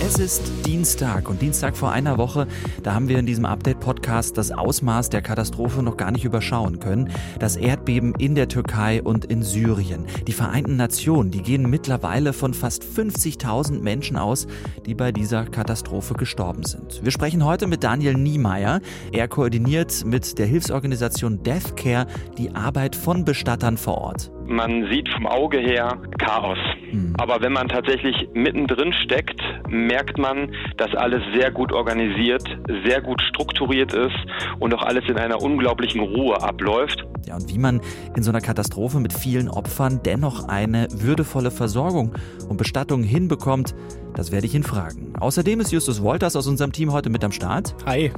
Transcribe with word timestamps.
Es 0.00 0.16
ist 0.16 0.52
Dienstag 0.64 1.28
und 1.28 1.42
Dienstag 1.42 1.76
vor 1.76 1.90
einer 1.90 2.18
Woche, 2.18 2.46
da 2.84 2.94
haben 2.94 3.08
wir 3.08 3.18
in 3.18 3.26
diesem 3.26 3.44
Update-Podcast 3.44 4.38
das 4.38 4.52
Ausmaß 4.52 5.10
der 5.10 5.22
Katastrophe 5.22 5.82
noch 5.82 5.96
gar 5.96 6.12
nicht 6.12 6.24
überschauen 6.24 6.78
können. 6.78 7.10
Das 7.40 7.56
Erdbeben 7.56 8.14
in 8.14 8.36
der 8.36 8.46
Türkei 8.46 9.02
und 9.02 9.24
in 9.24 9.42
Syrien. 9.42 10.06
Die 10.28 10.32
Vereinten 10.32 10.76
Nationen, 10.76 11.32
die 11.32 11.42
gehen 11.42 11.68
mittlerweile 11.68 12.32
von 12.32 12.54
fast 12.54 12.84
50.000 12.84 13.80
Menschen 13.80 14.16
aus, 14.16 14.46
die 14.86 14.94
bei 14.94 15.10
dieser 15.10 15.44
Katastrophe 15.46 16.14
gestorben 16.14 16.62
sind. 16.62 17.02
Wir 17.02 17.10
sprechen 17.10 17.44
heute 17.44 17.66
mit 17.66 17.82
Daniel 17.82 18.14
Niemeyer. 18.14 18.80
Er 19.10 19.26
koordiniert 19.26 20.04
mit 20.04 20.38
der 20.38 20.46
Hilfsorganisation 20.46 21.42
Deathcare 21.42 22.06
die 22.38 22.54
Arbeit 22.54 22.94
von 22.94 23.24
Bestattern 23.24 23.76
vor 23.76 23.98
Ort. 23.98 24.30
Man 24.48 24.88
sieht 24.90 25.08
vom 25.10 25.26
Auge 25.26 25.58
her 25.58 25.98
Chaos. 26.18 26.58
Mhm. 26.90 27.14
Aber 27.18 27.42
wenn 27.42 27.52
man 27.52 27.68
tatsächlich 27.68 28.28
mittendrin 28.32 28.94
steckt, 29.04 29.40
merkt 29.68 30.16
man, 30.16 30.50
dass 30.78 30.94
alles 30.94 31.22
sehr 31.34 31.50
gut 31.50 31.70
organisiert, 31.70 32.42
sehr 32.84 33.02
gut 33.02 33.20
strukturiert 33.20 33.92
ist 33.92 34.16
und 34.58 34.72
auch 34.74 34.82
alles 34.82 35.04
in 35.06 35.18
einer 35.18 35.42
unglaublichen 35.42 36.00
Ruhe 36.00 36.42
abläuft. 36.42 37.06
Ja, 37.26 37.36
und 37.36 37.52
wie 37.52 37.58
man 37.58 37.82
in 38.16 38.22
so 38.22 38.30
einer 38.30 38.40
Katastrophe 38.40 39.00
mit 39.00 39.12
vielen 39.12 39.50
Opfern 39.50 40.00
dennoch 40.02 40.48
eine 40.48 40.88
würdevolle 40.92 41.50
Versorgung 41.50 42.14
und 42.48 42.56
Bestattung 42.56 43.02
hinbekommt, 43.02 43.74
das 44.18 44.32
werde 44.32 44.48
ich 44.48 44.54
ihn 44.56 44.64
fragen. 44.64 45.12
Außerdem 45.20 45.60
ist 45.60 45.70
Justus 45.70 46.02
Wolters 46.02 46.34
aus 46.34 46.48
unserem 46.48 46.72
Team 46.72 46.92
heute 46.92 47.08
mit 47.08 47.22
am 47.22 47.30
Start. 47.30 47.76
Hi. 47.86 48.10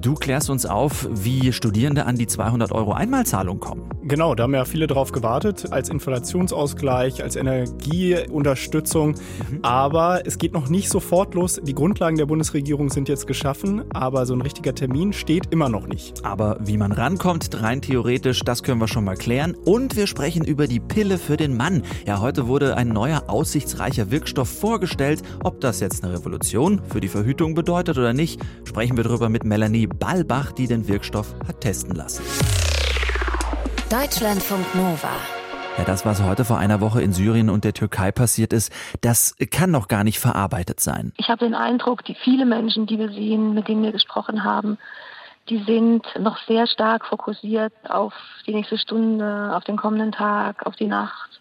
Du 0.00 0.14
klärst 0.14 0.48
uns 0.48 0.64
auf, 0.64 1.06
wie 1.10 1.52
Studierende 1.52 2.06
an 2.06 2.16
die 2.16 2.26
200 2.26 2.72
Euro 2.72 2.94
Einmalzahlung 2.94 3.60
kommen. 3.60 3.82
Genau, 4.04 4.34
da 4.34 4.44
haben 4.44 4.54
ja 4.54 4.64
viele 4.64 4.86
drauf 4.86 5.12
gewartet, 5.12 5.70
als 5.70 5.90
Inflationsausgleich, 5.90 7.22
als 7.22 7.36
Energieunterstützung. 7.36 9.10
Mhm. 9.10 9.58
Aber 9.60 10.26
es 10.26 10.38
geht 10.38 10.54
noch 10.54 10.70
nicht 10.70 10.88
sofort 10.88 11.34
los. 11.34 11.60
Die 11.62 11.74
Grundlagen 11.74 12.16
der 12.16 12.24
Bundesregierung 12.24 12.88
sind 12.88 13.10
jetzt 13.10 13.26
geschaffen, 13.26 13.84
aber 13.92 14.24
so 14.24 14.32
ein 14.32 14.40
richtiger 14.40 14.74
Termin 14.74 15.12
steht 15.12 15.52
immer 15.52 15.68
noch 15.68 15.86
nicht. 15.86 16.24
Aber 16.24 16.56
wie 16.60 16.78
man 16.78 16.92
rankommt, 16.92 17.62
rein 17.62 17.82
theoretisch, 17.82 18.40
das 18.40 18.62
können 18.62 18.80
wir 18.80 18.88
schon 18.88 19.04
mal 19.04 19.16
klären. 19.16 19.54
Und 19.66 19.96
wir 19.96 20.06
sprechen 20.06 20.44
über 20.44 20.66
die 20.66 20.80
Pille 20.80 21.18
für 21.18 21.36
den 21.36 21.54
Mann. 21.54 21.82
Ja, 22.06 22.20
heute 22.20 22.46
wurde 22.46 22.78
ein 22.78 22.88
neuer 22.88 23.24
aussichtsreicher 23.28 24.10
Wirkstoff 24.10 24.48
vorgestellt. 24.48 25.22
Ob 25.42 25.60
das 25.60 25.80
jetzt 25.80 26.04
eine 26.04 26.12
Revolution 26.12 26.82
für 26.88 27.00
die 27.00 27.08
Verhütung 27.08 27.54
bedeutet 27.54 27.98
oder 27.98 28.12
nicht, 28.12 28.40
sprechen 28.64 28.96
wir 28.96 29.04
darüber 29.04 29.28
mit 29.28 29.44
Melanie 29.44 29.86
Ballbach, 29.86 30.52
die 30.52 30.66
den 30.66 30.86
Wirkstoff 30.86 31.34
hat 31.46 31.60
testen 31.60 31.94
lassen. 31.94 32.22
Deutschlandfunk 33.90 34.74
Nova. 34.74 35.10
Ja, 35.76 35.84
das, 35.84 36.06
was 36.06 36.22
heute 36.22 36.44
vor 36.44 36.58
einer 36.58 36.80
Woche 36.80 37.02
in 37.02 37.12
Syrien 37.12 37.50
und 37.50 37.64
der 37.64 37.72
Türkei 37.72 38.12
passiert 38.12 38.52
ist, 38.52 38.72
das 39.00 39.34
kann 39.50 39.72
noch 39.72 39.88
gar 39.88 40.04
nicht 40.04 40.20
verarbeitet 40.20 40.78
sein. 40.78 41.12
Ich 41.16 41.28
habe 41.28 41.44
den 41.44 41.54
Eindruck, 41.54 42.04
die 42.04 42.14
viele 42.14 42.46
Menschen, 42.46 42.86
die 42.86 42.98
wir 42.98 43.08
sehen, 43.08 43.54
mit 43.54 43.66
denen 43.66 43.82
wir 43.82 43.90
gesprochen 43.90 44.44
haben, 44.44 44.78
die 45.48 45.62
sind 45.64 46.06
noch 46.18 46.38
sehr 46.46 46.66
stark 46.66 47.04
fokussiert 47.06 47.72
auf 47.88 48.14
die 48.46 48.54
nächste 48.54 48.78
Stunde, 48.78 49.52
auf 49.54 49.64
den 49.64 49.76
kommenden 49.76 50.12
Tag, 50.12 50.64
auf 50.64 50.76
die 50.76 50.86
Nacht 50.86 51.33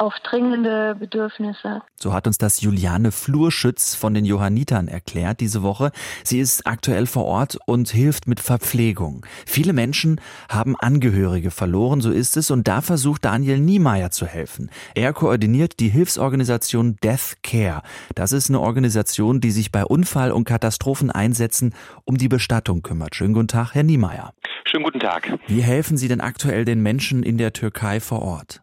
auf 0.00 0.14
dringende 0.22 0.96
Bedürfnisse. 0.98 1.82
So 1.96 2.14
hat 2.14 2.26
uns 2.26 2.38
das 2.38 2.62
Juliane 2.62 3.12
Flurschütz 3.12 3.94
von 3.94 4.14
den 4.14 4.24
Johannitern 4.24 4.88
erklärt 4.88 5.40
diese 5.40 5.62
Woche. 5.62 5.92
Sie 6.24 6.40
ist 6.40 6.66
aktuell 6.66 7.04
vor 7.06 7.26
Ort 7.26 7.58
und 7.66 7.90
hilft 7.90 8.26
mit 8.26 8.40
Verpflegung. 8.40 9.26
Viele 9.46 9.74
Menschen 9.74 10.20
haben 10.48 10.74
Angehörige 10.74 11.50
verloren, 11.50 12.00
so 12.00 12.10
ist 12.10 12.38
es, 12.38 12.50
und 12.50 12.66
da 12.66 12.80
versucht 12.80 13.26
Daniel 13.26 13.58
Niemeyer 13.58 14.10
zu 14.10 14.24
helfen. 14.24 14.70
Er 14.94 15.12
koordiniert 15.12 15.80
die 15.80 15.90
Hilfsorganisation 15.90 16.96
Death 17.02 17.36
Care. 17.42 17.82
Das 18.14 18.32
ist 18.32 18.48
eine 18.48 18.60
Organisation, 18.60 19.42
die 19.42 19.50
sich 19.50 19.70
bei 19.70 19.84
Unfall- 19.84 20.32
und 20.32 20.44
Katastropheneinsätzen 20.44 21.74
um 22.04 22.16
die 22.16 22.28
Bestattung 22.28 22.80
kümmert. 22.80 23.14
Schönen 23.14 23.34
guten 23.34 23.48
Tag, 23.48 23.74
Herr 23.74 23.82
Niemeyer. 23.82 24.32
Schönen 24.64 24.84
guten 24.84 25.00
Tag. 25.00 25.38
Wie 25.46 25.60
helfen 25.60 25.98
Sie 25.98 26.08
denn 26.08 26.22
aktuell 26.22 26.64
den 26.64 26.80
Menschen 26.82 27.22
in 27.22 27.36
der 27.36 27.52
Türkei 27.52 28.00
vor 28.00 28.22
Ort? 28.22 28.62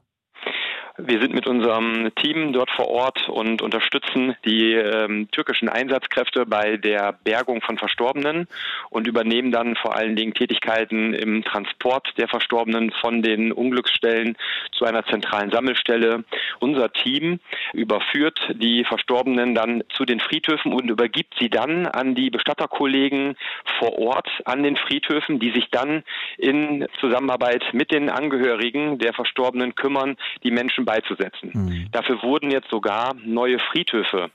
Wir 1.08 1.22
sind 1.22 1.34
mit 1.34 1.48
unserem 1.48 2.14
Team 2.16 2.52
dort 2.52 2.70
vor 2.70 2.90
Ort 2.90 3.30
und 3.30 3.62
unterstützen 3.62 4.36
die 4.44 4.74
ähm, 4.74 5.32
türkischen 5.32 5.70
Einsatzkräfte 5.70 6.46
bei 6.46 6.76
der 6.76 7.18
Bergung 7.24 7.62
von 7.62 7.78
Verstorbenen 7.78 8.50
und 8.90 9.08
übernehmen 9.08 9.54
dann 9.54 9.78
vor 9.78 9.96
allen 9.96 10.18
Dingen 10.18 10.34
Tätigkeiten 10.34 11.14
im 11.14 11.46
Transport 11.46 12.10
der 12.18 12.28
Verstorbenen 12.28 12.92
von 12.92 13.22
den 13.22 13.54
Unglücksstellen 13.54 14.36
zu 14.74 14.84
einer 14.84 15.06
zentralen 15.06 15.50
Sammelstelle. 15.50 16.26
Unser 16.60 16.92
Team 16.92 17.40
überführt 17.72 18.42
die 18.56 18.84
Verstorbenen 18.84 19.56
dann 19.56 19.86
zu 19.96 20.04
den 20.04 20.20
Friedhöfen 20.20 20.74
und 20.74 20.90
übergibt 20.90 21.36
sie 21.40 21.50
dann 21.50 21.88
an 21.88 22.16
die 22.16 22.30
Bestatterkollegen 22.30 23.38
vor 23.80 23.98
Ort 23.98 24.28
an 24.44 24.62
den 24.62 24.76
Friedhöfen, 24.76 25.40
die 25.40 25.52
sich 25.52 25.70
dann 25.72 26.04
in 26.38 26.86
Zusammenarbeit 27.00 27.64
mit 27.72 27.94
den 27.94 28.10
Angehörigen 28.10 29.00
der 29.00 29.14
Verstorbenen 29.14 29.74
kümmern, 29.76 30.18
die 30.44 30.52
Menschen 30.52 30.84
beizusetzen. 30.98 31.52
Mhm. 31.54 31.88
Dafür 31.92 32.22
wurden 32.24 32.52
jetzt 32.52 32.70
sogar 32.70 33.14
neue 33.24 33.60
Friedhöfe 33.60 34.32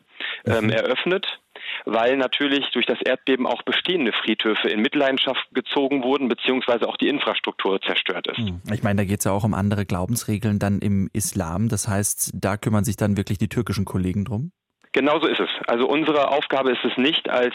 ähm, 0.47 0.67
mhm. 0.67 0.71
eröffnet 0.71 1.27
weil 1.84 2.17
natürlich 2.17 2.71
durch 2.73 2.87
das 2.87 2.99
Erdbeben 3.05 3.47
auch 3.47 3.62
bestehende 3.62 4.12
Friedhöfe 4.12 4.69
in 4.69 4.81
Mitleidenschaft 4.81 5.49
gezogen 5.53 6.03
wurden, 6.03 6.28
beziehungsweise 6.28 6.89
auch 6.89 6.97
die 6.97 7.09
Infrastruktur 7.09 7.81
zerstört 7.81 8.27
ist. 8.27 8.39
Hm. 8.39 8.61
Ich 8.72 8.83
meine, 8.83 9.03
da 9.03 9.05
geht 9.05 9.21
es 9.21 9.25
ja 9.25 9.33
auch 9.33 9.45
um 9.45 9.55
andere 9.55 9.87
Glaubensregeln 9.87 10.59
dann 10.59 10.81
im 10.81 11.09
Islam. 11.12 11.69
Das 11.69 11.89
heißt, 11.89 12.33
da 12.34 12.56
kümmern 12.56 12.84
sich 12.84 12.97
dann 12.97 13.17
wirklich 13.17 13.39
die 13.39 13.49
türkischen 13.49 13.84
Kollegen 13.84 14.25
drum? 14.25 14.53
Genauso 14.92 15.26
ist 15.26 15.41
es. 15.41 15.48
Also 15.66 15.86
unsere 15.86 16.28
Aufgabe 16.28 16.70
ist 16.70 16.84
es 16.84 16.97
nicht, 16.98 17.28
als 17.28 17.54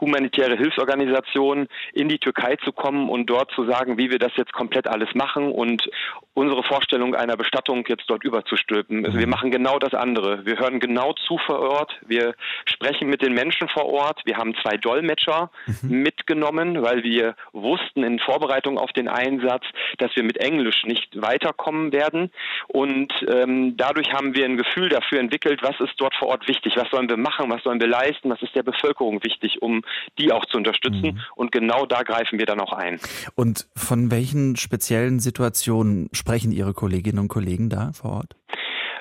humanitäre 0.00 0.56
Hilfsorganisation 0.56 1.68
in 1.92 2.08
die 2.08 2.18
Türkei 2.18 2.56
zu 2.56 2.72
kommen 2.72 3.08
und 3.08 3.26
dort 3.26 3.52
zu 3.52 3.64
sagen, 3.64 3.96
wie 3.96 4.10
wir 4.10 4.18
das 4.18 4.32
jetzt 4.36 4.52
komplett 4.52 4.88
alles 4.88 5.14
machen 5.14 5.52
und 5.52 5.88
unsere 6.34 6.64
Vorstellung 6.64 7.14
einer 7.14 7.36
Bestattung 7.36 7.84
jetzt 7.86 8.04
dort 8.08 8.24
überzustülpen. 8.24 9.06
Also 9.06 9.18
wir 9.18 9.26
mhm. 9.26 9.30
machen 9.30 9.50
genau 9.52 9.78
das 9.78 9.94
andere. 9.94 10.44
Wir 10.44 10.58
hören 10.58 10.80
genau 10.80 11.12
zu 11.12 11.38
vor 11.38 11.60
Ort. 11.60 11.92
Wir 12.06 12.34
sprechen 12.64 13.08
mit 13.08 13.22
den 13.22 13.34
Menschen 13.34 13.68
vor 13.68 13.86
Ort. 13.86 14.22
Wir 14.24 14.36
haben 14.36 14.54
zwei 14.60 14.76
Dolmetscher 14.76 15.50
mhm. 15.66 16.02
mitgenommen, 16.02 16.82
weil 16.82 17.04
wir 17.04 17.36
wussten 17.52 18.02
in 18.02 18.18
Vorbereitung 18.18 18.78
auf 18.78 18.92
den 18.92 19.06
Einsatz, 19.08 19.64
dass 19.98 20.14
wir 20.16 20.24
mit 20.24 20.38
Englisch 20.38 20.84
nicht 20.84 21.20
weiterkommen 21.20 21.92
werden. 21.92 22.32
Und 22.66 23.12
ähm, 23.32 23.76
dadurch 23.76 24.12
haben 24.12 24.34
wir 24.34 24.44
ein 24.44 24.56
Gefühl 24.56 24.88
dafür 24.88 25.20
entwickelt, 25.20 25.62
was 25.62 25.78
ist 25.78 25.94
dort 25.98 26.16
vor 26.16 26.28
Ort 26.28 26.48
wichtig, 26.48 26.63
was 26.76 26.90
sollen 26.90 27.08
wir 27.08 27.16
machen, 27.16 27.50
was 27.50 27.62
sollen 27.62 27.80
wir 27.80 27.88
leisten, 27.88 28.30
was 28.30 28.42
ist 28.42 28.54
der 28.54 28.62
Bevölkerung 28.62 29.22
wichtig, 29.22 29.62
um 29.62 29.82
die 30.18 30.32
auch 30.32 30.44
zu 30.46 30.56
unterstützen. 30.56 31.14
Mhm. 31.14 31.20
Und 31.36 31.52
genau 31.52 31.86
da 31.86 32.02
greifen 32.02 32.38
wir 32.38 32.46
dann 32.46 32.60
auch 32.60 32.72
ein. 32.72 32.98
Und 33.34 33.66
von 33.76 34.10
welchen 34.10 34.56
speziellen 34.56 35.20
Situationen 35.20 36.08
sprechen 36.12 36.52
Ihre 36.52 36.72
Kolleginnen 36.72 37.18
und 37.18 37.28
Kollegen 37.28 37.68
da 37.68 37.92
vor 37.92 38.12
Ort? 38.12 38.36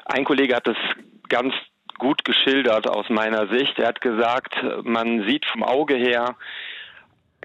Ein 0.06 0.26
Kollege 0.26 0.56
hat 0.56 0.68
das 0.68 0.78
ganz 1.30 1.54
gut 1.98 2.26
geschildert 2.26 2.88
aus 2.88 3.10
meiner 3.10 3.48
Sicht. 3.48 3.80
Er 3.80 3.88
hat 3.88 4.02
gesagt, 4.02 4.56
man 4.84 5.26
sieht 5.28 5.46
vom 5.46 5.64
Auge 5.64 5.96
her, 5.96 6.36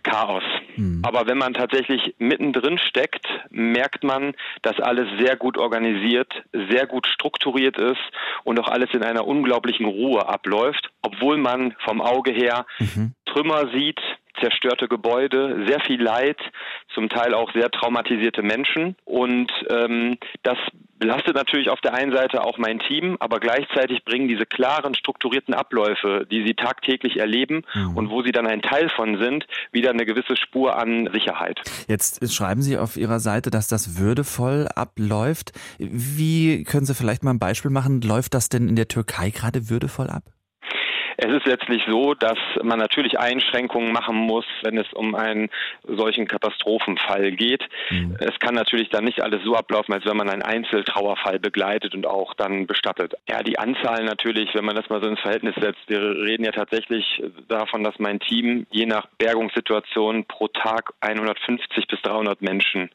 Chaos. 0.09 0.43
Mhm. 0.77 1.03
Aber 1.05 1.27
wenn 1.27 1.39
man 1.39 1.55
tatsächlich 1.55 2.15
mittendrin 2.19 2.79
steckt, 2.79 3.27
merkt 3.51 4.05
man, 4.05 4.35
dass 4.63 4.81
alles 4.81 5.07
sehr 5.19 5.37
gut 5.37 5.59
organisiert, 5.59 6.33
sehr 6.71 6.87
gut 6.87 7.07
strukturiert 7.07 7.79
ist 7.79 8.01
und 8.45 8.59
auch 8.59 8.69
alles 8.69 8.89
in 8.93 9.03
einer 9.03 9.27
unglaublichen 9.27 9.87
Ruhe 9.87 10.29
abläuft, 10.29 10.91
obwohl 11.03 11.37
man 11.37 11.75
vom 11.85 12.01
Auge 12.01 12.33
her 12.33 12.67
mhm. 12.79 13.13
Trümmer 13.27 13.71
sieht, 13.73 14.01
zerstörte 14.41 14.89
Gebäude, 14.89 15.65
sehr 15.67 15.81
viel 15.81 16.03
Leid, 16.03 16.39
zum 16.95 17.09
Teil 17.09 17.35
auch 17.35 17.53
sehr 17.53 17.71
traumatisierte 17.71 18.43
Menschen. 18.43 18.97
Und 19.05 19.51
ähm, 19.71 20.19
das 20.43 20.59
belastet 20.99 21.37
natürlich 21.37 21.71
auf 21.71 21.81
der 21.81 21.95
einen 21.95 22.13
Seite 22.13 22.43
auch 22.45 22.59
mein 22.59 22.79
Team, 22.81 23.17
aber 23.21 23.41
gleichzeitig 23.41 24.05
bringen 24.05 24.29
diese 24.29 24.47
klaren, 24.47 24.95
strukturierten 24.95 25.55
Abläufe, 25.55 26.27
die 26.31 26.45
sie 26.47 26.55
tagtäglich 26.55 27.19
erleben 27.19 27.63
mhm. 27.75 27.97
und 27.97 28.11
wo 28.11 28.23
sie 28.23 28.33
dann 28.33 28.47
ein 28.47 28.63
Teil 28.63 28.89
von 28.91 29.19
sind, 29.19 29.47
wieder 29.73 29.91
eine 29.91 30.05
gewisse 30.05 30.37
Spur 30.37 30.77
an 30.77 31.09
Sicherheit. 31.13 31.61
Jetzt 31.87 32.33
schreiben 32.33 32.63
Sie 32.63 32.79
auf 32.79 32.97
Ihrer 32.97 33.21
Seite, 33.21 33.51
dass 33.51 33.69
das 33.69 33.99
würdevoll 33.99 34.67
abläuft. 34.75 35.53
Wie 35.79 36.65
können 36.65 36.87
Sie 36.87 36.95
vielleicht 36.95 37.23
mal 37.23 37.31
ein 37.31 37.39
Beispiel 37.39 37.71
machen? 37.71 38.01
Läuft 38.01 38.35
das 38.35 38.49
denn 38.49 38.69
in 38.69 38.77
der 38.77 38.89
Türkei 38.89 39.31
gerade 39.31 39.71
würdevoll 39.71 40.09
ab? 40.09 40.25
Es 41.21 41.33
ist 41.33 41.47
letztlich 41.47 41.83
so, 41.89 42.15
dass 42.15 42.39
man 42.63 42.79
natürlich 42.79 43.19
Einschränkungen 43.19 43.93
machen 43.93 44.15
muss, 44.15 44.45
wenn 44.63 44.79
es 44.79 44.87
um 44.93 45.17
einen 45.17 45.51
solchen 45.83 46.29
Katastrophenfall 46.29 47.33
geht. 47.33 47.65
Mhm. 47.91 48.17
Es 48.21 48.39
kann 48.39 48.55
natürlich 48.55 48.89
dann 48.91 49.05
nicht 49.05 49.21
alles 49.21 49.43
so 49.43 49.57
ablaufen, 49.57 49.93
als 49.93 50.07
wenn 50.07 50.17
man 50.17 50.31
einen 50.31 50.43
Einzeltrauerfall 50.43 51.41
begleitet 51.41 51.97
und 51.97 52.07
auch 52.07 52.35
dann 52.35 52.69
bestattet. 52.69 53.15
Ja, 53.29 53.43
die 53.43 53.59
Anzahl 53.59 54.05
natürlich, 54.05 54.55
wenn 54.55 54.65
man 54.65 54.77
das 54.77 54.89
mal 54.91 55.03
so 55.03 55.09
ins 55.09 55.19
Verhältnis 55.19 55.57
setzt, 55.57 55.81
wir 55.89 56.01
reden 56.01 56.45
ja 56.45 56.53
tatsächlich 56.53 57.21
davon, 57.49 57.83
dass 57.83 57.99
mein 57.99 58.21
Team 58.21 58.69
je 58.71 58.87
nach 58.87 59.09
Bergungssituation 59.19 60.25
pro 60.25 60.47
Tag 60.47 60.93
150 61.01 61.89
bis 61.89 62.01
300 62.03 62.43
Menschen 62.43 62.91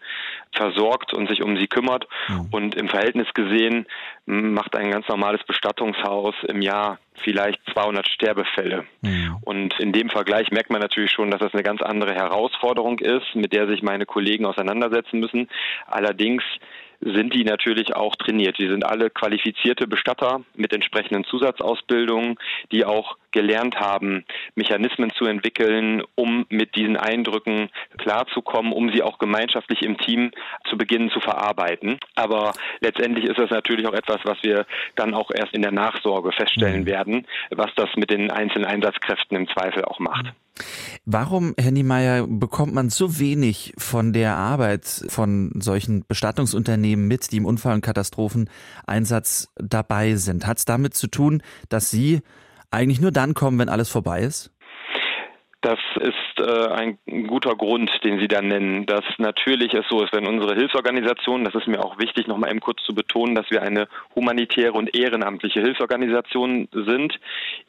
versorgt 0.54 1.14
und 1.14 1.28
sich 1.28 1.44
um 1.44 1.58
sie 1.58 1.68
kümmert. 1.68 2.08
Mhm. 2.30 2.48
Und 2.52 2.76
im 2.76 2.88
Verhältnis 2.88 3.28
gesehen 3.34 3.86
macht 4.26 4.76
ein 4.76 4.90
ganz 4.90 5.08
normales 5.08 5.44
Bestattungshaus 5.44 6.34
im 6.48 6.62
Jahr 6.62 7.00
vielleicht 7.24 7.60
200 7.74 8.08
Sterbefälle. 8.08 8.86
Mhm. 9.02 9.38
Und 9.42 9.80
in 9.80 9.92
dem 9.92 10.10
Vergleich 10.10 10.50
merkt 10.52 10.70
man 10.70 10.82
natürlich 10.82 11.12
schon, 11.12 11.30
dass 11.30 11.42
das 11.42 11.54
eine 11.54 11.64
ganz 11.64 11.82
andere 11.82 12.14
Herausforderung 12.14 13.00
ist, 13.00 13.36
mit 13.36 13.54
der 13.54 13.68
sich 13.68 13.82
meine 13.82 14.06
Kollegen 14.06 14.46
auseinandersetzen 14.46 15.20
müssen. 15.20 15.50
Allerdings 15.88 16.44
sind 17.02 17.34
die 17.34 17.44
natürlich 17.44 17.96
auch 17.96 18.16
trainiert. 18.16 18.58
Die 18.58 18.70
sind 18.70 18.86
alle 18.86 19.10
qualifizierte 19.10 19.88
Bestatter 19.88 20.42
mit 20.56 20.74
entsprechenden 20.74 21.26
Zusatzausbildungen, 21.26 22.38
die 22.72 22.86
auch 22.86 23.18
gelernt 23.34 23.76
haben, 23.76 24.24
Mechanismen 24.56 25.12
zu 25.12 25.26
entwickeln, 25.26 26.02
um 26.16 26.46
mit 26.50 26.76
diesen 26.76 26.96
Eindrücken 26.96 27.70
klarzukommen, 27.98 28.72
um 28.72 28.92
sie 28.94 29.04
auch 29.04 29.18
gemeinschaftlich 29.20 29.82
im 29.82 29.98
Team 29.98 30.32
zu 30.70 30.78
beginnen 30.78 31.10
zu 31.10 31.20
verarbeiten. 31.20 32.00
Aber 32.16 32.54
letztendlich 32.80 33.26
ist 33.26 33.40
das 33.40 33.50
natürlich 33.50 33.88
auch 33.88 33.94
etwas, 33.94 34.22
was 34.24 34.38
wir 34.44 34.66
dann 34.96 35.14
auch 35.14 35.32
erst 35.32 35.54
in 35.54 35.62
der 35.62 35.72
Nachsorge 35.72 36.32
feststellen 36.32 36.82
mhm. 36.82 36.88
werden, 36.88 37.28
was 37.52 37.72
das 37.76 37.90
mit 37.98 38.10
den 38.10 38.32
einzelnen 38.32 38.66
Einsatzkräften 38.66 39.36
im 39.36 39.48
Zweifel 39.50 39.84
auch 39.84 40.00
macht. 40.00 40.34
Warum, 41.06 41.56
Herr 41.60 41.72
Niemeyer, 41.72 42.28
bekommt 42.28 42.74
man 42.74 42.90
so 42.90 43.20
wenig 43.20 43.74
von 43.78 44.14
der 44.14 44.38
Arbeit 44.38 44.86
von 44.86 45.52
solchen 45.60 46.06
Bestattungsunternehmen 46.08 47.08
mit, 47.08 47.32
die 47.32 47.38
im 47.38 47.46
Unfall- 47.46 47.74
und 47.74 47.82
Katastropheneinsatz 47.82 49.52
dabei 49.56 50.16
sind? 50.16 50.46
Hat 50.46 50.60
es 50.60 50.66
damit 50.66 50.94
zu 50.94 51.08
tun, 51.08 51.42
dass 51.70 51.90
Sie 51.90 52.22
eigentlich 52.74 53.02
nur 53.02 53.12
dann 53.12 53.34
kommen, 53.34 53.60
wenn 53.60 53.70
alles 53.70 53.90
vorbei 53.90 54.22
ist? 54.22 54.52
Das 55.64 55.80
ist 56.02 56.46
äh, 56.46 56.68
ein 56.74 56.98
guter 57.28 57.56
Grund, 57.56 57.90
den 58.04 58.20
Sie 58.20 58.28
da 58.28 58.42
nennen, 58.42 58.86
dass 58.86 59.06
natürlich 59.18 59.74
es 59.74 59.86
so 59.90 60.04
ist, 60.04 60.12
wenn 60.12 60.28
unsere 60.28 60.56
Hilfsorganisationen, 60.56 61.46
das 61.46 61.56
ist 61.56 61.68
mir 61.68 61.80
auch 61.80 61.98
wichtig, 62.00 62.28
nochmal 62.28 62.50
eben 62.50 62.60
kurz 62.60 62.84
zu 62.84 62.94
betonen, 62.94 63.34
dass 63.34 63.50
wir 63.50 63.62
eine 63.62 63.88
humanitäre 64.14 64.74
und 64.74 64.94
ehrenamtliche 64.94 65.62
Hilfsorganisation 65.62 66.68
sind. 66.74 67.18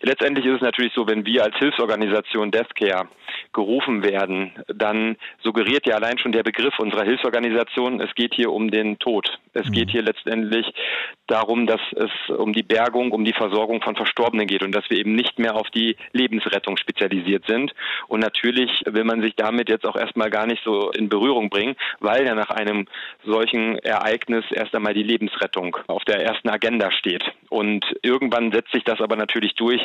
Letztendlich 0.01 0.45
ist 0.45 0.56
es 0.56 0.61
natürlich 0.62 0.93
so, 0.93 1.06
wenn 1.06 1.25
wir 1.25 1.45
als 1.45 1.56
Hilfsorganisation 1.56 2.51
Deathcare 2.51 3.06
gerufen 3.53 4.03
werden, 4.03 4.51
dann 4.67 5.17
suggeriert 5.45 5.87
ja 5.87 5.95
allein 5.95 6.19
schon 6.19 6.33
der 6.33 6.43
Begriff 6.43 6.77
unserer 6.81 7.05
Hilfsorganisation, 7.05 8.01
es 8.01 8.12
geht 8.17 8.35
hier 8.35 8.51
um 8.51 8.73
den 8.73 8.99
Tod. 8.99 9.39
Es 9.53 9.71
geht 9.71 9.87
mhm. 9.87 9.93
hier 9.93 10.03
letztendlich 10.03 10.67
darum, 11.26 11.67
dass 11.67 11.81
es 11.97 12.11
um 12.37 12.53
die 12.53 12.62
Bergung, 12.62 13.12
um 13.12 13.25
die 13.25 13.32
Versorgung 13.32 13.81
von 13.82 13.97
Verstorbenen 13.97 14.47
geht 14.47 14.62
und 14.62 14.73
dass 14.73 14.88
wir 14.91 14.99
eben 14.99 15.15
nicht 15.15 15.38
mehr 15.38 15.56
auf 15.56 15.71
die 15.71 15.97
Lebensrettung 16.12 16.76
spezialisiert 16.76 17.47
sind. 17.47 17.75
Und 18.09 18.21
natürlich 18.21 18.71
will 18.87 19.05
man 19.05 19.23
sich 19.23 19.35
damit 19.37 19.69
jetzt 19.69 19.87
auch 19.87 19.97
erstmal 19.97 20.31
gar 20.31 20.47
nicht 20.47 20.62
so 20.65 20.91
in 20.91 21.09
Berührung 21.09 21.50
bringen, 21.50 21.76
weil 22.00 22.26
ja 22.26 22.35
nach 22.35 22.50
einem 22.50 22.87
solchen 23.25 23.79
Ereignis 23.79 24.44
erst 24.50 24.75
einmal 24.75 24.94
die 24.94 25.03
Lebensrettung 25.03 25.76
auf 25.87 26.05
der 26.05 26.21
ersten 26.21 26.49
Agenda 26.49 26.91
steht. 26.91 27.25
Und 27.49 27.85
irgendwann 28.03 28.53
setzt 28.53 28.73
sich 28.73 28.85
das 28.85 29.00
aber 29.00 29.17
natürlich 29.17 29.55
durch, 29.55 29.81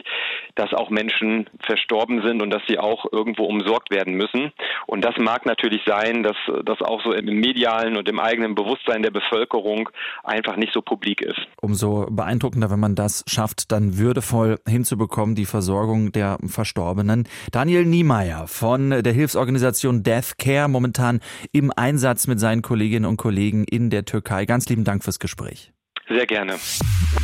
dass 0.56 0.74
auch 0.74 0.90
Menschen 0.90 1.50
verstorben 1.62 2.22
sind 2.22 2.42
und 2.42 2.50
dass 2.50 2.64
sie 2.68 2.80
auch 2.80 3.06
irgendwo 3.12 3.46
umsorgt 3.46 3.92
werden 3.92 4.16
müssen. 4.16 4.52
Und 4.88 5.06
das 5.06 5.16
mag 5.18 5.46
natürlich 5.46 5.82
sein, 5.86 6.24
dass 6.24 6.38
das 6.66 6.82
auch 6.82 7.04
so 7.04 7.14
im 7.14 7.26
medialen 7.26 7.96
und 7.96 8.10
im 8.10 8.20
eigenen 8.20 8.56
Bewusstsein 8.56 9.04
der 9.04 9.12
Bevölkerung 9.12 9.90
einfach 10.24 10.56
nicht 10.56 10.74
so 10.74 10.82
publik 10.82 11.22
ist. 11.22 11.29
Umso 11.62 12.08
beeindruckender, 12.10 12.70
wenn 12.70 12.80
man 12.80 12.96
das 12.96 13.24
schafft, 13.28 13.72
dann 13.72 13.98
würdevoll 13.98 14.60
hinzubekommen, 14.68 15.36
die 15.36 15.46
Versorgung 15.46 16.12
der 16.12 16.38
Verstorbenen. 16.46 17.28
Daniel 17.52 17.86
Niemeyer 17.86 18.48
von 18.48 18.90
der 18.90 19.14
Hilfsorganisation 19.14 20.04
Death 20.04 20.38
Care, 20.38 20.70
momentan 20.70 21.20
im 21.52 21.72
Einsatz 21.76 22.28
mit 22.28 22.40
seinen 22.40 22.62
Kolleginnen 22.62 23.06
und 23.06 23.18
Kollegen 23.18 23.66
in 23.66 23.90
der 23.90 24.06
Türkei. 24.06 24.46
Ganz 24.46 24.68
lieben 24.70 24.84
Dank 24.84 25.04
fürs 25.04 25.20
Gespräch. 25.20 25.74
Sehr 26.08 26.26
gerne. 26.26 26.56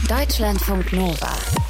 Deutschlandfunk 0.07 0.93
Nova. 0.93 1.64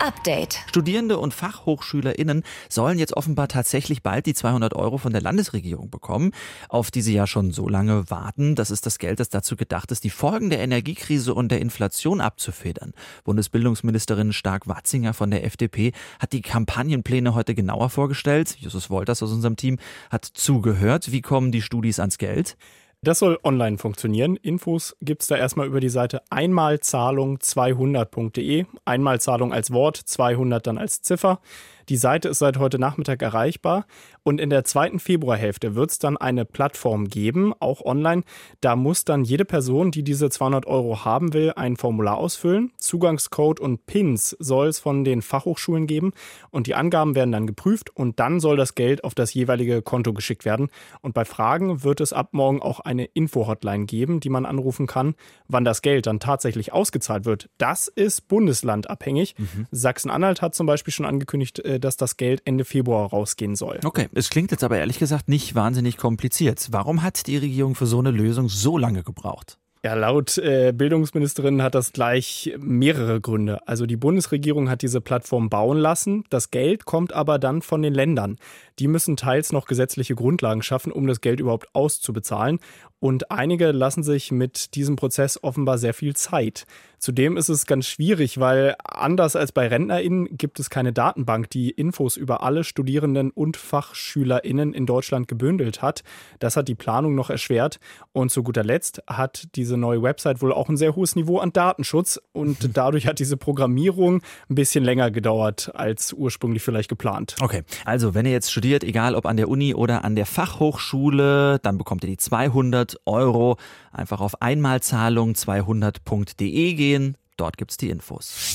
Update. 0.00 0.60
Studierende 0.68 1.18
und 1.18 1.34
FachhochschülerInnen 1.34 2.42
sollen 2.68 2.98
jetzt 2.98 3.16
offenbar 3.16 3.48
tatsächlich 3.48 4.02
bald 4.02 4.26
die 4.26 4.34
200 4.34 4.74
Euro 4.74 4.98
von 4.98 5.12
der 5.12 5.20
Landesregierung 5.20 5.90
bekommen, 5.90 6.32
auf 6.68 6.90
die 6.90 7.02
sie 7.02 7.14
ja 7.14 7.26
schon 7.26 7.52
so 7.52 7.68
lange 7.68 8.10
warten. 8.10 8.54
Das 8.54 8.70
ist 8.70 8.86
das 8.86 8.98
Geld, 8.98 9.20
das 9.20 9.28
dazu 9.28 9.56
gedacht 9.56 9.90
ist, 9.92 10.04
die 10.04 10.10
Folgen 10.10 10.50
der 10.50 10.60
Energiekrise 10.60 11.34
und 11.34 11.50
der 11.50 11.60
Inflation 11.60 12.20
abzufedern. 12.20 12.92
Bundesbildungsministerin 13.24 14.32
Stark-Watzinger 14.32 15.12
von 15.12 15.30
der 15.30 15.44
FDP 15.44 15.92
hat 16.18 16.32
die 16.32 16.42
Kampagnenpläne 16.42 17.34
heute 17.34 17.54
genauer 17.54 17.90
vorgestellt. 17.90 18.56
Justus 18.58 18.90
Wolters 18.90 19.22
aus 19.22 19.32
unserem 19.32 19.56
Team 19.56 19.78
hat 20.10 20.24
zugehört. 20.24 21.12
Wie 21.12 21.20
kommen 21.20 21.52
die 21.52 21.62
Studis 21.62 22.00
ans 22.00 22.18
Geld? 22.18 22.56
Das 23.02 23.18
soll 23.18 23.38
online 23.44 23.78
funktionieren. 23.78 24.36
Infos 24.36 24.94
gibt 25.00 25.22
es 25.22 25.28
da 25.28 25.36
erstmal 25.36 25.66
über 25.66 25.80
die 25.80 25.88
Seite 25.88 26.20
einmalzahlung200.de. 26.28 28.66
Einmalzahlung 28.84 29.54
als 29.54 29.70
Wort, 29.70 29.96
200 29.96 30.66
dann 30.66 30.76
als 30.76 31.00
Ziffer. 31.00 31.40
Die 31.90 31.96
Seite 31.96 32.28
ist 32.28 32.38
seit 32.38 32.56
heute 32.56 32.78
Nachmittag 32.78 33.20
erreichbar 33.20 33.84
und 34.22 34.40
in 34.40 34.48
der 34.48 34.62
zweiten 34.62 35.00
Februarhälfte 35.00 35.74
wird 35.74 35.90
es 35.90 35.98
dann 35.98 36.16
eine 36.16 36.44
Plattform 36.44 37.08
geben, 37.08 37.52
auch 37.58 37.84
online. 37.84 38.22
Da 38.60 38.76
muss 38.76 39.04
dann 39.04 39.24
jede 39.24 39.44
Person, 39.44 39.90
die 39.90 40.04
diese 40.04 40.30
200 40.30 40.66
Euro 40.66 41.04
haben 41.04 41.32
will, 41.32 41.52
ein 41.56 41.76
Formular 41.76 42.16
ausfüllen. 42.16 42.70
Zugangscode 42.78 43.58
und 43.58 43.86
Pins 43.86 44.36
soll 44.38 44.68
es 44.68 44.78
von 44.78 45.02
den 45.02 45.20
Fachhochschulen 45.20 45.88
geben 45.88 46.12
und 46.50 46.68
die 46.68 46.76
Angaben 46.76 47.16
werden 47.16 47.32
dann 47.32 47.48
geprüft 47.48 47.90
und 47.90 48.20
dann 48.20 48.38
soll 48.38 48.56
das 48.56 48.76
Geld 48.76 49.02
auf 49.02 49.16
das 49.16 49.34
jeweilige 49.34 49.82
Konto 49.82 50.12
geschickt 50.12 50.44
werden. 50.44 50.68
Und 51.00 51.12
bei 51.12 51.24
Fragen 51.24 51.82
wird 51.82 52.00
es 52.00 52.12
ab 52.12 52.28
morgen 52.30 52.62
auch 52.62 52.78
eine 52.78 53.06
Info-Hotline 53.06 53.86
geben, 53.86 54.20
die 54.20 54.28
man 54.28 54.46
anrufen 54.46 54.86
kann. 54.86 55.16
Wann 55.48 55.64
das 55.64 55.82
Geld 55.82 56.06
dann 56.06 56.20
tatsächlich 56.20 56.72
ausgezahlt 56.72 57.24
wird, 57.24 57.50
das 57.58 57.88
ist 57.88 58.28
bundeslandabhängig. 58.28 59.34
Mhm. 59.36 59.66
Sachsen-Anhalt 59.72 60.40
hat 60.40 60.54
zum 60.54 60.68
Beispiel 60.68 60.92
schon 60.92 61.06
angekündigt, 61.06 61.58
äh, 61.58 61.79
dass 61.80 61.96
das 61.96 62.16
Geld 62.16 62.42
Ende 62.44 62.64
Februar 62.64 63.10
rausgehen 63.10 63.56
soll. 63.56 63.80
Okay, 63.84 64.08
es 64.14 64.30
klingt 64.30 64.50
jetzt 64.50 64.64
aber 64.64 64.78
ehrlich 64.78 64.98
gesagt 64.98 65.28
nicht 65.28 65.54
wahnsinnig 65.54 65.96
kompliziert. 65.96 66.68
Warum 66.70 67.02
hat 67.02 67.26
die 67.26 67.36
Regierung 67.36 67.74
für 67.74 67.86
so 67.86 67.98
eine 67.98 68.10
Lösung 68.10 68.48
so 68.48 68.78
lange 68.78 69.02
gebraucht? 69.02 69.58
Ja, 69.82 69.94
laut 69.94 70.36
äh, 70.36 70.74
Bildungsministerin 70.76 71.62
hat 71.62 71.74
das 71.74 71.94
gleich 71.94 72.54
mehrere 72.58 73.18
Gründe. 73.22 73.66
Also 73.66 73.86
die 73.86 73.96
Bundesregierung 73.96 74.68
hat 74.68 74.82
diese 74.82 75.00
Plattform 75.00 75.48
bauen 75.48 75.78
lassen, 75.78 76.24
das 76.28 76.50
Geld 76.50 76.84
kommt 76.84 77.14
aber 77.14 77.38
dann 77.38 77.62
von 77.62 77.80
den 77.80 77.94
Ländern. 77.94 78.36
Die 78.80 78.88
müssen 78.88 79.16
teils 79.16 79.52
noch 79.52 79.66
gesetzliche 79.66 80.14
Grundlagen 80.14 80.62
schaffen, 80.62 80.90
um 80.90 81.06
das 81.06 81.20
Geld 81.20 81.38
überhaupt 81.38 81.68
auszubezahlen. 81.74 82.58
Und 82.98 83.30
einige 83.30 83.72
lassen 83.72 84.02
sich 84.02 84.30
mit 84.30 84.74
diesem 84.74 84.96
Prozess 84.96 85.42
offenbar 85.42 85.78
sehr 85.78 85.94
viel 85.94 86.14
Zeit. 86.16 86.66
Zudem 86.98 87.38
ist 87.38 87.48
es 87.48 87.64
ganz 87.64 87.86
schwierig, 87.86 88.40
weil 88.40 88.74
anders 88.84 89.34
als 89.34 89.52
bei 89.52 89.66
RentnerInnen 89.68 90.36
gibt 90.36 90.60
es 90.60 90.68
keine 90.68 90.92
Datenbank, 90.92 91.48
die 91.48 91.70
Infos 91.70 92.18
über 92.18 92.42
alle 92.42 92.62
Studierenden 92.62 93.30
und 93.30 93.56
FachschülerInnen 93.56 94.74
in 94.74 94.84
Deutschland 94.84 95.26
gebündelt 95.26 95.80
hat. 95.80 96.02
Das 96.40 96.58
hat 96.58 96.68
die 96.68 96.74
Planung 96.74 97.14
noch 97.14 97.30
erschwert. 97.30 97.80
Und 98.12 98.30
zu 98.30 98.42
guter 98.42 98.64
Letzt 98.64 99.02
hat 99.06 99.48
diese 99.54 99.78
neue 99.78 100.02
Website 100.02 100.42
wohl 100.42 100.52
auch 100.52 100.68
ein 100.68 100.76
sehr 100.76 100.94
hohes 100.94 101.16
Niveau 101.16 101.38
an 101.38 101.54
Datenschutz. 101.54 102.20
Und 102.32 102.68
dadurch 102.76 103.06
hat 103.06 103.18
diese 103.18 103.38
Programmierung 103.38 104.20
ein 104.50 104.54
bisschen 104.54 104.84
länger 104.84 105.10
gedauert 105.10 105.70
als 105.74 106.12
ursprünglich 106.12 106.62
vielleicht 106.62 106.90
geplant. 106.90 107.36
Okay, 107.40 107.62
also 107.86 108.12
wenn 108.12 108.26
ihr 108.26 108.32
jetzt 108.32 108.50
studiert, 108.50 108.69
egal 108.84 109.14
ob 109.14 109.26
an 109.26 109.36
der 109.36 109.48
Uni 109.48 109.74
oder 109.74 110.04
an 110.04 110.14
der 110.14 110.26
Fachhochschule, 110.26 111.58
dann 111.62 111.78
bekommt 111.78 112.04
ihr 112.04 112.10
die 112.10 112.16
200 112.16 112.96
Euro. 113.06 113.56
Einfach 113.92 114.20
auf 114.20 114.40
Einmalzahlung 114.40 115.32
200.de 115.32 116.74
gehen. 116.74 117.16
Dort 117.36 117.56
gibt's 117.56 117.76
die 117.76 117.90
Infos. 117.90 118.54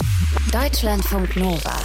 Deutschlandfunk 0.52 1.36
Nova. 1.36 1.76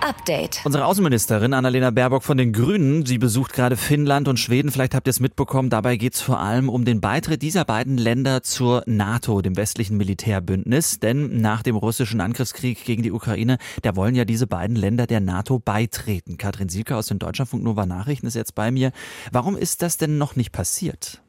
Update. 0.00 0.60
Unsere 0.64 0.84
Außenministerin 0.84 1.52
Annalena 1.52 1.90
Baerbock 1.90 2.22
von 2.22 2.36
den 2.36 2.52
Grünen, 2.52 3.04
sie 3.04 3.18
besucht 3.18 3.52
gerade 3.52 3.76
Finnland 3.76 4.28
und 4.28 4.38
Schweden. 4.38 4.70
Vielleicht 4.70 4.94
habt 4.94 5.08
ihr 5.08 5.10
es 5.10 5.20
mitbekommen. 5.20 5.70
Dabei 5.70 5.96
geht 5.96 6.14
es 6.14 6.20
vor 6.20 6.38
allem 6.38 6.68
um 6.68 6.84
den 6.84 7.00
Beitritt 7.00 7.42
dieser 7.42 7.64
beiden 7.64 7.98
Länder 7.98 8.42
zur 8.42 8.82
NATO, 8.86 9.42
dem 9.42 9.56
westlichen 9.56 9.96
Militärbündnis. 9.96 11.00
Denn 11.00 11.40
nach 11.40 11.62
dem 11.62 11.76
russischen 11.76 12.20
Angriffskrieg 12.20 12.84
gegen 12.84 13.02
die 13.02 13.12
Ukraine, 13.12 13.58
da 13.82 13.96
wollen 13.96 14.14
ja 14.14 14.24
diese 14.24 14.46
beiden 14.46 14.76
Länder 14.76 15.06
der 15.06 15.20
NATO 15.20 15.58
beitreten. 15.58 16.38
Katrin 16.38 16.68
Sielke 16.68 16.96
aus 16.96 17.06
den 17.06 17.18
Deutschlandfunk 17.18 17.62
Nova 17.64 17.86
Nachrichten 17.86 18.26
ist 18.26 18.34
jetzt 18.34 18.54
bei 18.54 18.70
mir. 18.70 18.92
Warum 19.32 19.56
ist 19.56 19.82
das 19.82 19.96
denn 19.96 20.18
noch 20.18 20.36
nicht 20.36 20.52
passiert? 20.52 21.22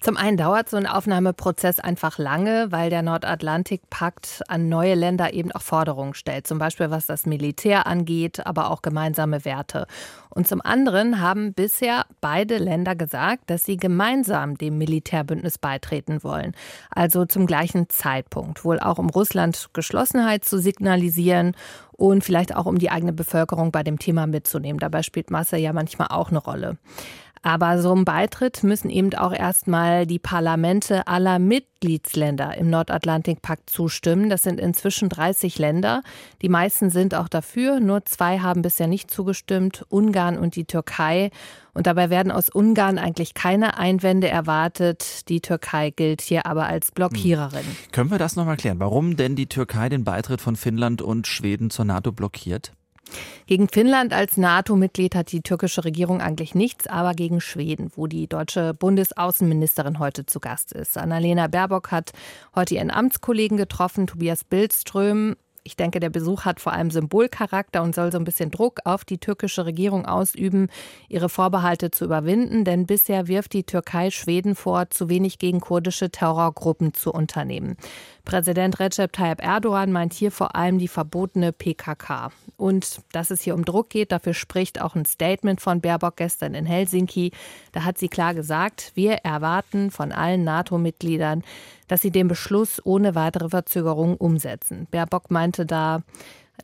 Zum 0.00 0.16
einen 0.16 0.36
dauert 0.36 0.70
so 0.70 0.76
ein 0.76 0.86
Aufnahmeprozess 0.86 1.80
einfach 1.80 2.18
lange, 2.18 2.70
weil 2.70 2.88
der 2.88 3.02
Nordatlantikpakt 3.02 4.42
an 4.46 4.68
neue 4.68 4.94
Länder 4.94 5.32
eben 5.32 5.50
auch 5.50 5.62
Forderungen 5.62 6.14
stellt, 6.14 6.46
zum 6.46 6.58
Beispiel 6.58 6.90
was 6.90 7.06
das 7.06 7.26
Militär 7.26 7.88
angeht, 7.88 8.46
aber 8.46 8.70
auch 8.70 8.80
gemeinsame 8.80 9.44
Werte. 9.44 9.88
Und 10.30 10.46
zum 10.46 10.60
anderen 10.62 11.20
haben 11.20 11.52
bisher 11.52 12.06
beide 12.20 12.58
Länder 12.58 12.94
gesagt, 12.94 13.50
dass 13.50 13.64
sie 13.64 13.76
gemeinsam 13.76 14.56
dem 14.56 14.78
Militärbündnis 14.78 15.58
beitreten 15.58 16.22
wollen, 16.22 16.54
also 16.90 17.24
zum 17.24 17.46
gleichen 17.46 17.88
Zeitpunkt, 17.88 18.64
wohl 18.64 18.78
auch 18.78 18.98
um 18.98 19.10
Russland 19.10 19.70
Geschlossenheit 19.72 20.44
zu 20.44 20.58
signalisieren 20.60 21.56
und 21.96 22.22
vielleicht 22.22 22.54
auch 22.54 22.66
um 22.66 22.78
die 22.78 22.90
eigene 22.90 23.12
Bevölkerung 23.12 23.72
bei 23.72 23.82
dem 23.82 23.98
Thema 23.98 24.28
mitzunehmen. 24.28 24.78
Dabei 24.78 25.02
spielt 25.02 25.32
Masse 25.32 25.56
ja 25.56 25.72
manchmal 25.72 26.08
auch 26.10 26.30
eine 26.30 26.38
Rolle. 26.38 26.78
Aber 27.42 27.80
so 27.80 27.92
einem 27.92 28.04
Beitritt 28.04 28.62
müssen 28.62 28.90
eben 28.90 29.14
auch 29.14 29.32
erstmal 29.32 30.06
die 30.06 30.18
Parlamente 30.18 31.06
aller 31.06 31.38
Mitgliedsländer 31.38 32.56
im 32.56 32.70
Nordatlantikpakt 32.70 33.70
zustimmen. 33.70 34.30
Das 34.30 34.42
sind 34.42 34.60
inzwischen 34.60 35.08
30 35.08 35.58
Länder. 35.58 36.02
Die 36.42 36.48
meisten 36.48 36.90
sind 36.90 37.14
auch 37.14 37.28
dafür. 37.28 37.80
Nur 37.80 38.04
zwei 38.04 38.40
haben 38.40 38.62
bisher 38.62 38.86
nicht 38.86 39.10
zugestimmt, 39.10 39.84
Ungarn 39.88 40.38
und 40.38 40.56
die 40.56 40.64
Türkei. 40.64 41.30
Und 41.74 41.86
dabei 41.86 42.10
werden 42.10 42.32
aus 42.32 42.48
Ungarn 42.48 42.98
eigentlich 42.98 43.34
keine 43.34 43.78
Einwände 43.78 44.28
erwartet. 44.28 45.28
Die 45.28 45.40
Türkei 45.40 45.90
gilt 45.90 46.20
hier 46.20 46.46
aber 46.46 46.66
als 46.66 46.90
Blockiererin. 46.90 47.60
Hm. 47.60 47.76
Können 47.92 48.10
wir 48.10 48.18
das 48.18 48.34
nochmal 48.34 48.56
klären? 48.56 48.80
Warum 48.80 49.16
denn 49.16 49.36
die 49.36 49.46
Türkei 49.46 49.88
den 49.88 50.02
Beitritt 50.02 50.40
von 50.40 50.56
Finnland 50.56 51.02
und 51.02 51.26
Schweden 51.26 51.70
zur 51.70 51.84
NATO 51.84 52.10
blockiert? 52.10 52.72
Gegen 53.46 53.68
Finnland 53.68 54.12
als 54.12 54.36
NATO-Mitglied 54.36 55.14
hat 55.14 55.32
die 55.32 55.40
türkische 55.40 55.84
Regierung 55.84 56.20
eigentlich 56.20 56.54
nichts, 56.54 56.86
aber 56.86 57.14
gegen 57.14 57.40
Schweden, 57.40 57.90
wo 57.96 58.06
die 58.06 58.26
deutsche 58.26 58.74
Bundesaußenministerin 58.74 59.98
heute 59.98 60.26
zu 60.26 60.38
Gast 60.38 60.72
ist. 60.72 60.98
Annalena 60.98 61.46
Baerbock 61.46 61.90
hat 61.90 62.12
heute 62.54 62.74
ihren 62.74 62.90
Amtskollegen 62.90 63.56
getroffen, 63.56 64.06
Tobias 64.06 64.44
Bildström. 64.44 65.36
Ich 65.64 65.76
denke, 65.76 66.00
der 66.00 66.08
Besuch 66.08 66.46
hat 66.46 66.60
vor 66.60 66.72
allem 66.72 66.90
Symbolcharakter 66.90 67.82
und 67.82 67.94
soll 67.94 68.10
so 68.10 68.16
ein 68.16 68.24
bisschen 68.24 68.50
Druck 68.50 68.78
auf 68.84 69.04
die 69.04 69.18
türkische 69.18 69.66
Regierung 69.66 70.06
ausüben, 70.06 70.68
ihre 71.10 71.28
Vorbehalte 71.28 71.90
zu 71.90 72.06
überwinden. 72.06 72.64
Denn 72.64 72.86
bisher 72.86 73.28
wirft 73.28 73.52
die 73.52 73.64
Türkei 73.64 74.10
Schweden 74.10 74.54
vor, 74.54 74.88
zu 74.88 75.10
wenig 75.10 75.38
gegen 75.38 75.60
kurdische 75.60 76.10
Terrorgruppen 76.10 76.94
zu 76.94 77.12
unternehmen. 77.12 77.76
Präsident 78.28 78.78
Recep 78.78 79.10
Tayyip 79.14 79.42
Erdogan 79.42 79.90
meint 79.90 80.12
hier 80.12 80.30
vor 80.30 80.54
allem 80.54 80.78
die 80.78 80.86
verbotene 80.86 81.50
PKK. 81.50 82.30
Und 82.58 83.00
dass 83.12 83.30
es 83.30 83.40
hier 83.40 83.54
um 83.54 83.64
Druck 83.64 83.88
geht, 83.88 84.12
dafür 84.12 84.34
spricht 84.34 84.82
auch 84.82 84.94
ein 84.94 85.06
Statement 85.06 85.62
von 85.62 85.80
Baerbock 85.80 86.16
gestern 86.16 86.52
in 86.52 86.66
Helsinki. 86.66 87.32
Da 87.72 87.84
hat 87.84 87.96
sie 87.96 88.08
klar 88.08 88.34
gesagt, 88.34 88.92
wir 88.94 89.12
erwarten 89.24 89.90
von 89.90 90.12
allen 90.12 90.44
NATO-Mitgliedern, 90.44 91.42
dass 91.86 92.02
sie 92.02 92.10
den 92.10 92.28
Beschluss 92.28 92.84
ohne 92.84 93.14
weitere 93.14 93.48
Verzögerung 93.48 94.18
umsetzen. 94.18 94.86
Baerbock 94.90 95.30
meinte 95.30 95.64
da, 95.64 96.02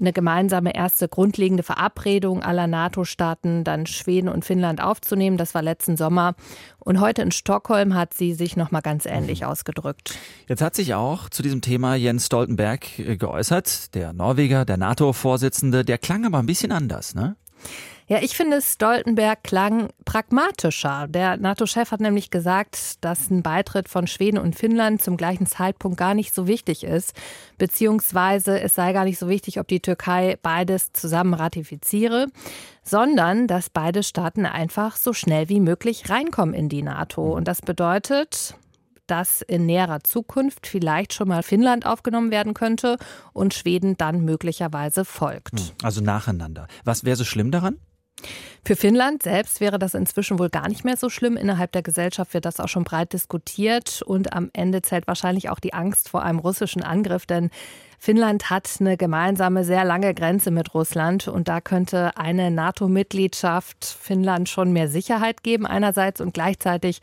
eine 0.01 0.13
gemeinsame 0.13 0.75
erste 0.75 1.09
grundlegende 1.09 1.63
Verabredung 1.63 2.43
aller 2.43 2.67
NATO-Staaten, 2.67 3.65
dann 3.65 3.87
Schweden 3.87 4.29
und 4.29 4.45
Finnland 4.45 4.83
aufzunehmen. 4.83 5.37
Das 5.37 5.55
war 5.55 5.63
letzten 5.63 5.97
Sommer. 5.97 6.35
Und 6.79 7.01
heute 7.01 7.23
in 7.23 7.31
Stockholm 7.31 7.95
hat 7.95 8.15
sie 8.15 8.35
sich 8.35 8.57
noch 8.57 8.71
mal 8.71 8.81
ganz 8.81 9.07
ähnlich 9.07 9.41
mhm. 9.41 9.47
ausgedrückt. 9.47 10.19
Jetzt 10.49 10.63
hat 10.63 10.75
sich 10.75 10.95
auch 10.95 11.29
zu 11.29 11.43
diesem 11.43 11.61
Thema 11.61 11.95
Jens 11.95 12.27
Stoltenberg 12.27 12.99
äh, 12.99 13.17
geäußert, 13.17 13.95
der 13.95 14.13
Norweger, 14.13 14.65
der 14.65 14.77
NATO-Vorsitzende. 14.77 15.85
Der 15.85 15.99
klang 15.99 16.27
aber 16.27 16.39
ein 16.39 16.47
bisschen 16.47 16.73
anders, 16.73 17.15
ne? 17.15 17.37
Ja, 18.07 18.19
ich 18.21 18.37
finde, 18.37 18.61
Stoltenberg 18.61 19.43
klang 19.43 19.89
pragmatischer. 20.05 21.07
Der 21.09 21.39
NATO-Chef 21.39 21.91
hat 21.91 22.01
nämlich 22.01 22.31
gesagt, 22.31 23.03
dass 23.03 23.31
ein 23.31 23.43
Beitritt 23.43 23.89
von 23.89 24.07
Schweden 24.07 24.37
und 24.37 24.57
Finnland 24.57 25.01
zum 25.01 25.17
gleichen 25.17 25.47
Zeitpunkt 25.47 25.97
gar 25.97 26.13
nicht 26.13 26.35
so 26.35 26.47
wichtig 26.47 26.85
ist, 26.85 27.15
beziehungsweise 27.57 28.61
es 28.61 28.75
sei 28.75 28.93
gar 28.93 29.05
nicht 29.05 29.19
so 29.19 29.29
wichtig, 29.31 29.59
ob 29.59 29.69
die 29.69 29.81
Türkei 29.81 30.39
beides 30.43 30.93
zusammen 30.93 31.33
ratifiziere, 31.33 32.27
sondern 32.83 33.47
dass 33.47 33.71
beide 33.71 34.03
Staaten 34.03 34.45
einfach 34.45 34.97
so 34.97 35.15
schnell 35.15 35.49
wie 35.49 35.61
möglich 35.61 36.11
reinkommen 36.11 36.55
in 36.55 36.69
die 36.69 36.83
NATO. 36.83 37.33
Und 37.33 37.49
das 37.49 37.63
bedeutet, 37.63 38.55
dass 39.07 39.41
in 39.41 39.65
näherer 39.65 40.01
Zukunft 40.03 40.67
vielleicht 40.67 41.15
schon 41.15 41.29
mal 41.29 41.43
Finnland 41.43 41.87
aufgenommen 41.87 42.31
werden 42.31 42.53
könnte 42.53 42.99
und 43.33 43.55
Schweden 43.55 43.97
dann 43.97 44.25
möglicherweise 44.27 45.07
folgt. 45.07 45.59
Hm, 45.59 45.71
also 45.83 46.03
nacheinander. 46.03 46.67
Was 46.85 47.05
wäre 47.05 47.17
so 47.17 47.25
schlimm 47.25 47.51
daran? 47.51 47.79
Für 48.65 48.77
Finnland 48.77 49.23
selbst 49.23 49.61
wäre 49.61 49.79
das 49.79 49.95
inzwischen 49.95 50.39
wohl 50.39 50.49
gar 50.49 50.69
nicht 50.69 50.85
mehr 50.85 50.97
so 50.97 51.11
schlimm. 51.11 51.37
Innerhalb 51.37 51.73
der 51.73 51.83
Gesellschaft 51.83 52.33
wird 52.33 52.47
das 52.47 52.61
auch 52.61 52.69
schon 52.69 52.85
breit 52.85 53.13
diskutiert 53.13 54.01
und 54.03 54.33
am 54.33 54.51
Ende 54.55 54.81
zählt 54.81 55.07
wahrscheinlich 55.07 55.51
auch 55.51 55.61
die 55.61 55.75
Angst 55.75 56.09
vor 56.09 56.23
einem 56.23 56.39
russischen 56.39 56.83
Angriff, 56.83 57.27
denn 57.27 57.51
Finnland 57.99 58.51
hat 58.51 58.69
eine 58.81 58.97
gemeinsame, 58.97 59.65
sehr 59.65 59.85
lange 59.85 60.13
Grenze 60.13 60.51
mit 60.51 60.75
Russland 60.75 61.27
und 61.27 61.49
da 61.49 61.61
könnte 61.61 62.17
eine 62.17 62.51
NATO-Mitgliedschaft 62.51 63.85
Finnland 63.85 64.49
schon 64.49 64.73
mehr 64.73 64.89
Sicherheit 64.89 65.43
geben 65.43 65.67
einerseits 65.67 66.21
und 66.21 66.35
gleichzeitig 66.35 67.01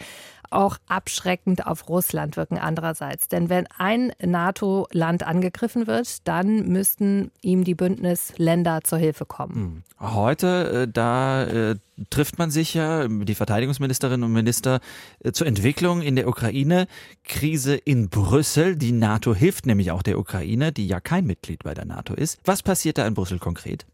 auch 0.51 0.77
abschreckend 0.87 1.65
auf 1.65 1.87
Russland 1.89 2.37
wirken 2.37 2.57
andererseits. 2.57 3.27
Denn 3.27 3.49
wenn 3.49 3.67
ein 3.77 4.11
NATO-Land 4.21 5.23
angegriffen 5.23 5.87
wird, 5.87 6.27
dann 6.27 6.67
müssten 6.67 7.31
ihm 7.41 7.63
die 7.63 7.75
Bündnisländer 7.75 8.81
zur 8.83 8.99
Hilfe 8.99 9.25
kommen. 9.25 9.55
Hm. 9.55 9.83
Heute, 10.13 10.87
äh, 10.87 10.91
da 10.91 11.43
äh, 11.43 11.75
trifft 12.09 12.39
man 12.39 12.51
sich 12.51 12.73
ja, 12.73 13.07
die 13.07 13.35
Verteidigungsministerinnen 13.35 14.23
und 14.23 14.33
Minister, 14.33 14.79
äh, 15.19 15.31
zur 15.31 15.47
Entwicklung 15.47 16.01
in 16.01 16.15
der 16.15 16.27
Ukraine. 16.27 16.87
Krise 17.23 17.75
in 17.75 18.09
Brüssel. 18.09 18.75
Die 18.75 18.91
NATO 18.91 19.35
hilft 19.35 19.65
nämlich 19.65 19.91
auch 19.91 20.01
der 20.01 20.17
Ukraine, 20.17 20.71
die 20.71 20.87
ja 20.87 20.99
kein 20.99 21.25
Mitglied 21.25 21.63
bei 21.63 21.73
der 21.73 21.85
NATO 21.85 22.13
ist. 22.13 22.39
Was 22.45 22.63
passiert 22.63 22.97
da 22.97 23.05
in 23.05 23.13
Brüssel 23.13 23.39
konkret? 23.39 23.85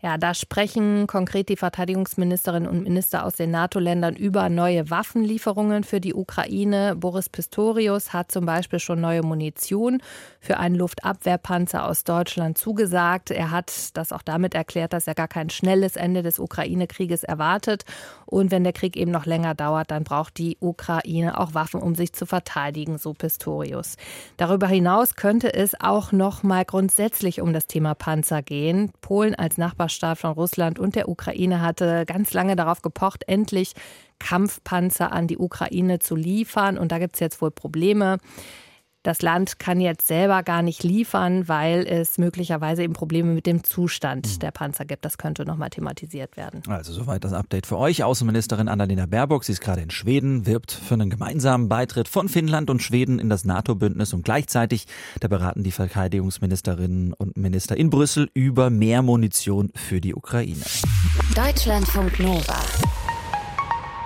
Ja, 0.00 0.16
da 0.16 0.32
sprechen 0.32 1.08
konkret 1.08 1.48
die 1.48 1.56
Verteidigungsministerinnen 1.56 2.68
und 2.68 2.84
Minister 2.84 3.24
aus 3.24 3.34
den 3.34 3.50
NATO-Ländern 3.50 4.14
über 4.14 4.48
neue 4.48 4.90
Waffenlieferungen 4.90 5.82
für 5.82 6.00
die 6.00 6.14
Ukraine. 6.14 6.94
Boris 6.94 7.28
Pistorius 7.28 8.12
hat 8.12 8.30
zum 8.30 8.46
Beispiel 8.46 8.78
schon 8.78 9.00
neue 9.00 9.22
Munition 9.22 10.00
für 10.38 10.58
einen 10.58 10.76
Luftabwehrpanzer 10.76 11.84
aus 11.84 12.04
Deutschland 12.04 12.58
zugesagt. 12.58 13.32
Er 13.32 13.50
hat 13.50 13.96
das 13.96 14.12
auch 14.12 14.22
damit 14.22 14.54
erklärt, 14.54 14.92
dass 14.92 15.08
er 15.08 15.16
gar 15.16 15.26
kein 15.26 15.50
schnelles 15.50 15.96
Ende 15.96 16.22
des 16.22 16.38
Ukraine-Krieges 16.38 17.24
erwartet. 17.24 17.82
Und 18.24 18.52
wenn 18.52 18.62
der 18.62 18.72
Krieg 18.74 18.96
eben 18.96 19.10
noch 19.10 19.26
länger 19.26 19.56
dauert, 19.56 19.90
dann 19.90 20.04
braucht 20.04 20.38
die 20.38 20.58
Ukraine 20.60 21.40
auch 21.40 21.54
Waffen, 21.54 21.82
um 21.82 21.96
sich 21.96 22.12
zu 22.12 22.24
verteidigen, 22.24 22.98
so 22.98 23.14
Pistorius. 23.14 23.96
Darüber 24.36 24.68
hinaus 24.68 25.16
könnte 25.16 25.52
es 25.52 25.72
auch 25.80 26.12
noch 26.12 26.44
mal 26.44 26.64
grundsätzlich 26.64 27.40
um 27.40 27.52
das 27.52 27.66
Thema 27.66 27.96
Panzer 27.96 28.42
gehen. 28.42 28.92
Polen 29.00 29.34
als 29.34 29.58
Nachbar 29.58 29.87
Nachbarstaat 29.88 30.18
von 30.18 30.32
Russland 30.32 30.78
und 30.78 30.94
der 30.94 31.08
Ukraine 31.08 31.62
hatte 31.62 32.04
ganz 32.06 32.34
lange 32.34 32.56
darauf 32.56 32.82
gepocht, 32.82 33.24
endlich 33.26 33.72
Kampfpanzer 34.18 35.12
an 35.12 35.26
die 35.26 35.38
Ukraine 35.38 35.98
zu 35.98 36.14
liefern. 36.14 36.76
Und 36.76 36.92
da 36.92 36.98
gibt 36.98 37.14
es 37.14 37.20
jetzt 37.20 37.40
wohl 37.40 37.50
Probleme. 37.50 38.18
Das 39.04 39.22
Land 39.22 39.58
kann 39.60 39.80
jetzt 39.80 40.08
selber 40.08 40.42
gar 40.42 40.62
nicht 40.62 40.82
liefern, 40.82 41.46
weil 41.46 41.86
es 41.86 42.18
möglicherweise 42.18 42.82
eben 42.82 42.94
Probleme 42.94 43.32
mit 43.32 43.46
dem 43.46 43.62
Zustand 43.62 44.26
mhm. 44.26 44.38
der 44.40 44.50
Panzer 44.50 44.84
gibt. 44.84 45.04
Das 45.04 45.18
könnte 45.18 45.44
nochmal 45.44 45.70
thematisiert 45.70 46.36
werden. 46.36 46.62
Also 46.68 46.92
soweit 46.92 47.22
das 47.22 47.32
Update 47.32 47.66
für 47.66 47.78
euch. 47.78 48.02
Außenministerin 48.02 48.68
Annalena 48.68 49.06
Baerbock, 49.06 49.44
sie 49.44 49.52
ist 49.52 49.60
gerade 49.60 49.82
in 49.82 49.90
Schweden, 49.90 50.46
wirbt 50.46 50.72
für 50.72 50.94
einen 50.94 51.10
gemeinsamen 51.10 51.68
Beitritt 51.68 52.08
von 52.08 52.28
Finnland 52.28 52.70
und 52.70 52.82
Schweden 52.82 53.20
in 53.20 53.28
das 53.28 53.44
NATO-Bündnis 53.44 54.12
und 54.12 54.24
gleichzeitig, 54.24 54.86
da 55.20 55.28
beraten 55.28 55.62
die 55.62 55.72
Verteidigungsministerinnen 55.72 57.12
und 57.12 57.36
Minister 57.36 57.76
in 57.76 57.90
Brüssel 57.90 58.28
über 58.34 58.68
mehr 58.68 59.02
Munition 59.02 59.70
für 59.76 60.00
die 60.00 60.14
Ukraine. 60.14 60.62
Deutschlandfunk 61.36 62.18
Nova. 62.18 62.58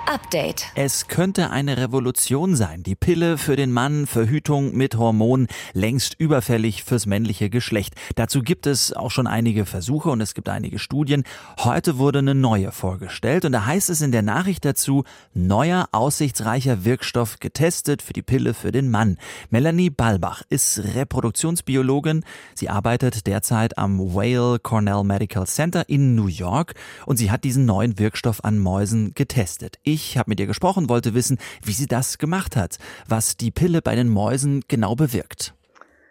Update. 0.05 0.65
Es 0.75 1.07
könnte 1.07 1.49
eine 1.49 1.77
Revolution 1.77 2.55
sein. 2.55 2.83
Die 2.83 2.95
Pille 2.95 3.37
für 3.37 3.55
den 3.55 3.71
Mann, 3.71 4.05
Verhütung 4.05 4.75
mit 4.75 4.95
Hormonen, 4.95 5.47
längst 5.73 6.15
überfällig 6.19 6.83
fürs 6.83 7.05
männliche 7.05 7.49
Geschlecht. 7.49 7.95
Dazu 8.15 8.41
gibt 8.41 8.67
es 8.67 8.91
auch 8.93 9.11
schon 9.11 9.27
einige 9.27 9.65
Versuche 9.65 10.09
und 10.09 10.19
es 10.19 10.33
gibt 10.33 10.49
einige 10.49 10.77
Studien. 10.77 11.23
Heute 11.59 11.97
wurde 11.97 12.19
eine 12.19 12.35
neue 12.35 12.71
vorgestellt 12.71 13.45
und 13.45 13.53
da 13.53 13.65
heißt 13.65 13.89
es 13.89 14.01
in 14.01 14.11
der 14.11 14.23
Nachricht 14.23 14.65
dazu, 14.65 15.03
neuer 15.33 15.87
aussichtsreicher 15.91 16.83
Wirkstoff 16.83 17.39
getestet 17.39 18.01
für 18.01 18.13
die 18.13 18.21
Pille 18.21 18.53
für 18.53 18.71
den 18.71 18.91
Mann. 18.91 19.17
Melanie 19.51 19.89
Balbach 19.89 20.43
ist 20.49 20.81
Reproduktionsbiologin. 20.95 22.25
Sie 22.55 22.69
arbeitet 22.69 23.25
derzeit 23.25 23.77
am 23.77 23.99
Whale 23.99 24.59
Cornell 24.59 25.03
Medical 25.03 25.47
Center 25.47 25.87
in 25.87 26.15
New 26.15 26.27
York 26.27 26.73
und 27.05 27.17
sie 27.17 27.31
hat 27.31 27.43
diesen 27.45 27.65
neuen 27.65 27.97
Wirkstoff 27.99 28.43
an 28.43 28.59
Mäusen 28.59 29.13
getestet. 29.13 29.79
Ich 29.93 30.17
habe 30.17 30.31
mit 30.31 30.39
ihr 30.39 30.47
gesprochen, 30.47 30.89
wollte 30.89 31.13
wissen, 31.13 31.37
wie 31.63 31.71
sie 31.71 31.85
das 31.85 32.17
gemacht 32.17 32.55
hat, 32.55 32.79
was 33.07 33.37
die 33.37 33.51
Pille 33.51 33.83
bei 33.83 33.93
den 33.93 34.09
Mäusen 34.09 34.63
genau 34.67 34.95
bewirkt. 34.95 35.53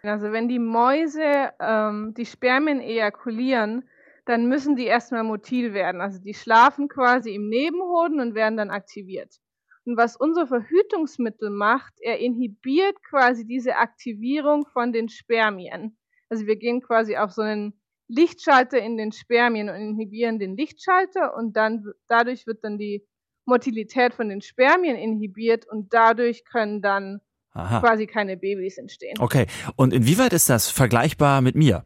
Also 0.03 0.31
wenn 0.31 0.47
die 0.47 0.59
Mäuse 0.59 1.51
ähm, 1.59 2.13
die 2.15 2.25
Spermien 2.25 2.79
ejakulieren, 2.79 3.83
dann 4.23 4.47
müssen 4.47 4.77
die 4.77 4.85
erstmal 4.85 5.25
motil 5.25 5.73
werden. 5.73 5.99
Also 5.99 6.19
die 6.19 6.33
schlafen 6.33 6.87
quasi 6.87 7.35
im 7.35 7.49
Nebenhoden 7.49 8.21
und 8.21 8.35
werden 8.35 8.55
dann 8.55 8.69
aktiviert. 8.69 9.35
Und 9.83 9.97
was 9.97 10.15
unser 10.15 10.47
Verhütungsmittel 10.47 11.49
macht, 11.49 11.93
er 11.99 12.19
inhibiert 12.19 12.95
quasi 13.03 13.45
diese 13.45 13.75
Aktivierung 13.75 14.65
von 14.71 14.93
den 14.93 15.09
Spermien. 15.09 15.97
Also 16.29 16.47
wir 16.47 16.55
gehen 16.55 16.81
quasi 16.81 17.17
auf 17.17 17.31
so 17.33 17.41
einen 17.41 17.73
Lichtschalter 18.07 18.79
in 18.79 18.95
den 18.95 19.11
Spermien 19.11 19.67
und 19.67 19.75
inhibieren 19.75 20.39
den 20.39 20.55
Lichtschalter 20.55 21.35
und 21.35 21.57
dann 21.57 21.83
dadurch 22.07 22.47
wird 22.47 22.63
dann 22.63 22.77
die 22.77 23.05
Motilität 23.45 24.13
von 24.13 24.29
den 24.29 24.41
Spermien 24.41 24.95
inhibiert 24.95 25.65
und 25.67 25.93
dadurch 25.93 26.45
können 26.45 26.81
dann 26.81 27.21
Aha. 27.53 27.79
quasi 27.79 28.07
keine 28.07 28.37
Babys 28.37 28.77
entstehen. 28.77 29.15
Okay, 29.19 29.47
und 29.75 29.93
inwieweit 29.93 30.33
ist 30.33 30.49
das 30.49 30.69
vergleichbar 30.69 31.41
mit 31.41 31.55
mir? 31.55 31.85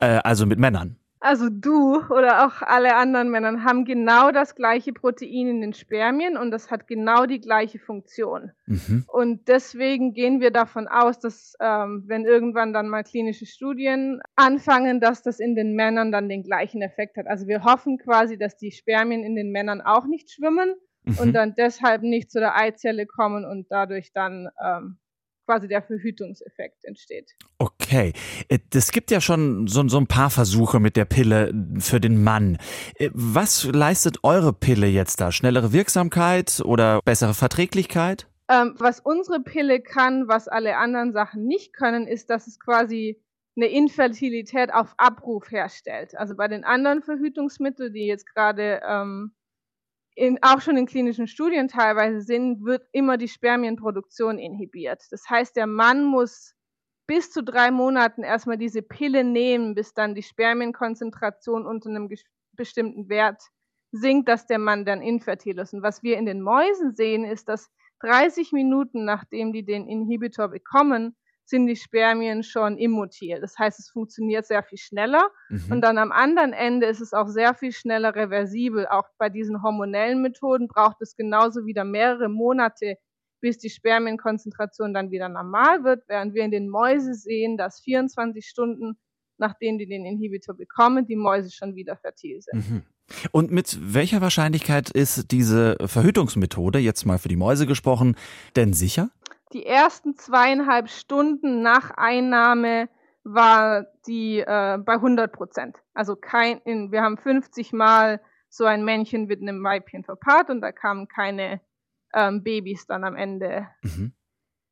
Äh, 0.00 0.20
also 0.24 0.46
mit 0.46 0.58
Männern? 0.58 0.98
Also 1.20 1.48
du 1.50 1.96
oder 2.10 2.46
auch 2.46 2.62
alle 2.62 2.94
anderen 2.94 3.30
Männer 3.30 3.64
haben 3.64 3.84
genau 3.84 4.30
das 4.30 4.54
gleiche 4.54 4.92
Protein 4.92 5.48
in 5.48 5.60
den 5.60 5.72
Spermien 5.72 6.36
und 6.36 6.52
das 6.52 6.70
hat 6.70 6.86
genau 6.86 7.26
die 7.26 7.40
gleiche 7.40 7.80
Funktion. 7.80 8.52
Mhm. 8.66 9.04
Und 9.08 9.48
deswegen 9.48 10.12
gehen 10.12 10.40
wir 10.40 10.52
davon 10.52 10.86
aus, 10.86 11.18
dass 11.18 11.54
ähm, 11.60 12.04
wenn 12.06 12.24
irgendwann 12.24 12.72
dann 12.72 12.88
mal 12.88 13.02
klinische 13.02 13.46
Studien 13.46 14.20
anfangen, 14.36 15.00
dass 15.00 15.22
das 15.22 15.40
in 15.40 15.56
den 15.56 15.74
Männern 15.74 16.12
dann 16.12 16.28
den 16.28 16.44
gleichen 16.44 16.82
Effekt 16.82 17.16
hat. 17.16 17.26
Also 17.26 17.48
wir 17.48 17.64
hoffen 17.64 17.98
quasi, 17.98 18.38
dass 18.38 18.56
die 18.56 18.70
Spermien 18.70 19.24
in 19.24 19.34
den 19.34 19.50
Männern 19.50 19.80
auch 19.80 20.06
nicht 20.06 20.30
schwimmen 20.30 20.74
mhm. 21.08 21.18
und 21.18 21.32
dann 21.32 21.54
deshalb 21.56 22.02
nicht 22.02 22.30
zu 22.30 22.40
der 22.40 22.56
Eizelle 22.56 23.06
kommen 23.06 23.44
und 23.44 23.66
dadurch 23.70 24.12
dann 24.12 24.48
ähm, 24.64 24.98
quasi 25.48 25.66
der 25.66 25.82
Verhütungseffekt 25.82 26.84
entsteht. 26.84 27.32
Okay, 27.58 28.12
es 28.70 28.92
gibt 28.92 29.10
ja 29.10 29.20
schon 29.20 29.66
so, 29.66 29.86
so, 29.88 29.96
ein 29.96 30.06
paar 30.06 30.28
Versuche 30.28 30.78
mit 30.78 30.94
der 30.94 31.06
Pille 31.06 31.54
für 31.78 32.00
den 32.00 32.22
Mann. 32.22 32.58
Äh, 32.96 33.08
was 33.14 33.64
leistet 33.64 34.18
eure 34.24 34.52
Pille 34.52 34.86
jetzt 34.86 35.22
da? 35.22 35.32
Schnellere 35.32 35.72
Wirksamkeit 35.72 36.60
oder 36.62 37.00
bessere 37.02 37.32
Verträglichkeit? 37.32 38.26
Ähm, 38.50 38.74
was 38.78 39.00
unsere 39.00 39.40
Pille 39.40 39.80
kann, 39.80 40.28
was 40.28 40.48
alle 40.48 40.76
anderen 40.76 41.12
Sachen 41.12 41.46
nicht 41.46 41.72
können, 41.74 42.06
ist, 42.06 42.28
dass 42.28 42.46
es 42.46 42.60
quasi 42.60 43.22
eine 43.56 43.68
Infertilität 43.68 44.72
auf 44.72 44.94
Abruf 44.98 45.50
herstellt. 45.50 46.16
Also 46.16 46.36
bei 46.36 46.48
den 46.48 46.64
anderen 46.64 47.02
Verhütungsmitteln, 47.02 47.92
die 47.92 48.06
jetzt 48.06 48.26
gerade 48.26 48.80
ähm, 48.86 49.32
in, 50.18 50.38
auch 50.42 50.60
schon 50.60 50.76
in 50.76 50.86
klinischen 50.86 51.28
Studien 51.28 51.68
teilweise 51.68 52.20
sind, 52.20 52.64
wird 52.64 52.82
immer 52.92 53.16
die 53.16 53.28
Spermienproduktion 53.28 54.38
inhibiert. 54.38 55.04
Das 55.12 55.30
heißt, 55.30 55.54
der 55.54 55.68
Mann 55.68 56.04
muss 56.04 56.54
bis 57.06 57.30
zu 57.30 57.42
drei 57.42 57.70
Monaten 57.70 58.24
erstmal 58.24 58.58
diese 58.58 58.82
Pille 58.82 59.22
nehmen, 59.22 59.76
bis 59.76 59.94
dann 59.94 60.16
die 60.16 60.24
Spermienkonzentration 60.24 61.64
unter 61.64 61.88
einem 61.88 62.10
bestimmten 62.52 63.08
Wert 63.08 63.40
sinkt, 63.92 64.28
dass 64.28 64.46
der 64.46 64.58
Mann 64.58 64.84
dann 64.84 65.02
infertil 65.02 65.58
ist. 65.58 65.72
Und 65.72 65.82
was 65.82 66.02
wir 66.02 66.18
in 66.18 66.26
den 66.26 66.42
Mäusen 66.42 66.94
sehen, 66.94 67.24
ist, 67.24 67.48
dass 67.48 67.70
30 68.00 68.52
Minuten 68.52 69.04
nachdem 69.04 69.52
die 69.52 69.64
den 69.64 69.86
Inhibitor 69.86 70.48
bekommen, 70.48 71.16
sind 71.48 71.66
die 71.66 71.76
Spermien 71.76 72.42
schon 72.42 72.76
immotil. 72.76 73.40
Das 73.40 73.58
heißt, 73.58 73.78
es 73.78 73.90
funktioniert 73.90 74.46
sehr 74.46 74.62
viel 74.62 74.78
schneller. 74.78 75.30
Mhm. 75.48 75.72
Und 75.72 75.80
dann 75.80 75.98
am 75.98 76.12
anderen 76.12 76.52
Ende 76.52 76.86
ist 76.86 77.00
es 77.00 77.12
auch 77.12 77.28
sehr 77.28 77.54
viel 77.54 77.72
schneller 77.72 78.14
reversibel. 78.14 78.86
Auch 78.86 79.06
bei 79.18 79.28
diesen 79.28 79.62
hormonellen 79.62 80.20
Methoden 80.22 80.68
braucht 80.68 81.00
es 81.00 81.16
genauso 81.16 81.64
wieder 81.64 81.84
mehrere 81.84 82.28
Monate, 82.28 82.96
bis 83.40 83.58
die 83.58 83.70
Spermienkonzentration 83.70 84.92
dann 84.92 85.10
wieder 85.10 85.28
normal 85.28 85.84
wird, 85.84 86.04
während 86.08 86.34
wir 86.34 86.44
in 86.44 86.50
den 86.50 86.68
Mäuse 86.68 87.14
sehen, 87.14 87.56
dass 87.56 87.80
24 87.80 88.46
Stunden 88.46 88.98
nachdem 89.38 89.78
die 89.78 89.86
den 89.86 90.04
Inhibitor 90.04 90.54
bekommen, 90.54 91.06
die 91.06 91.16
Mäuse 91.16 91.50
schon 91.50 91.74
wieder 91.74 91.96
fertil 91.96 92.40
sind. 92.42 92.70
Mhm. 92.70 92.82
Und 93.32 93.50
mit 93.50 93.78
welcher 93.80 94.20
Wahrscheinlichkeit 94.20 94.90
ist 94.90 95.30
diese 95.30 95.76
Verhütungsmethode, 95.80 96.78
jetzt 96.78 97.06
mal 97.06 97.18
für 97.18 97.28
die 97.28 97.36
Mäuse 97.36 97.66
gesprochen, 97.66 98.16
denn 98.54 98.74
sicher? 98.74 99.10
Die 99.52 99.64
ersten 99.64 100.16
zweieinhalb 100.16 100.88
Stunden 100.88 101.62
nach 101.62 101.90
Einnahme 101.90 102.88
war 103.24 103.86
die 104.06 104.40
äh, 104.40 104.78
bei 104.78 104.94
100 104.94 105.32
Prozent. 105.32 105.76
Also 105.94 106.16
kein, 106.16 106.58
in, 106.58 106.92
wir 106.92 107.02
haben 107.02 107.18
50 107.18 107.72
Mal 107.72 108.20
so 108.48 108.64
ein 108.64 108.84
Männchen 108.84 109.26
mit 109.26 109.42
einem 109.42 109.62
Weibchen 109.62 110.04
verpaart 110.04 110.50
und 110.50 110.60
da 110.60 110.72
kamen 110.72 111.08
keine 111.08 111.60
ähm, 112.14 112.42
Babys 112.42 112.86
dann 112.86 113.04
am 113.04 113.16
Ende 113.16 113.68
mhm. 113.82 114.12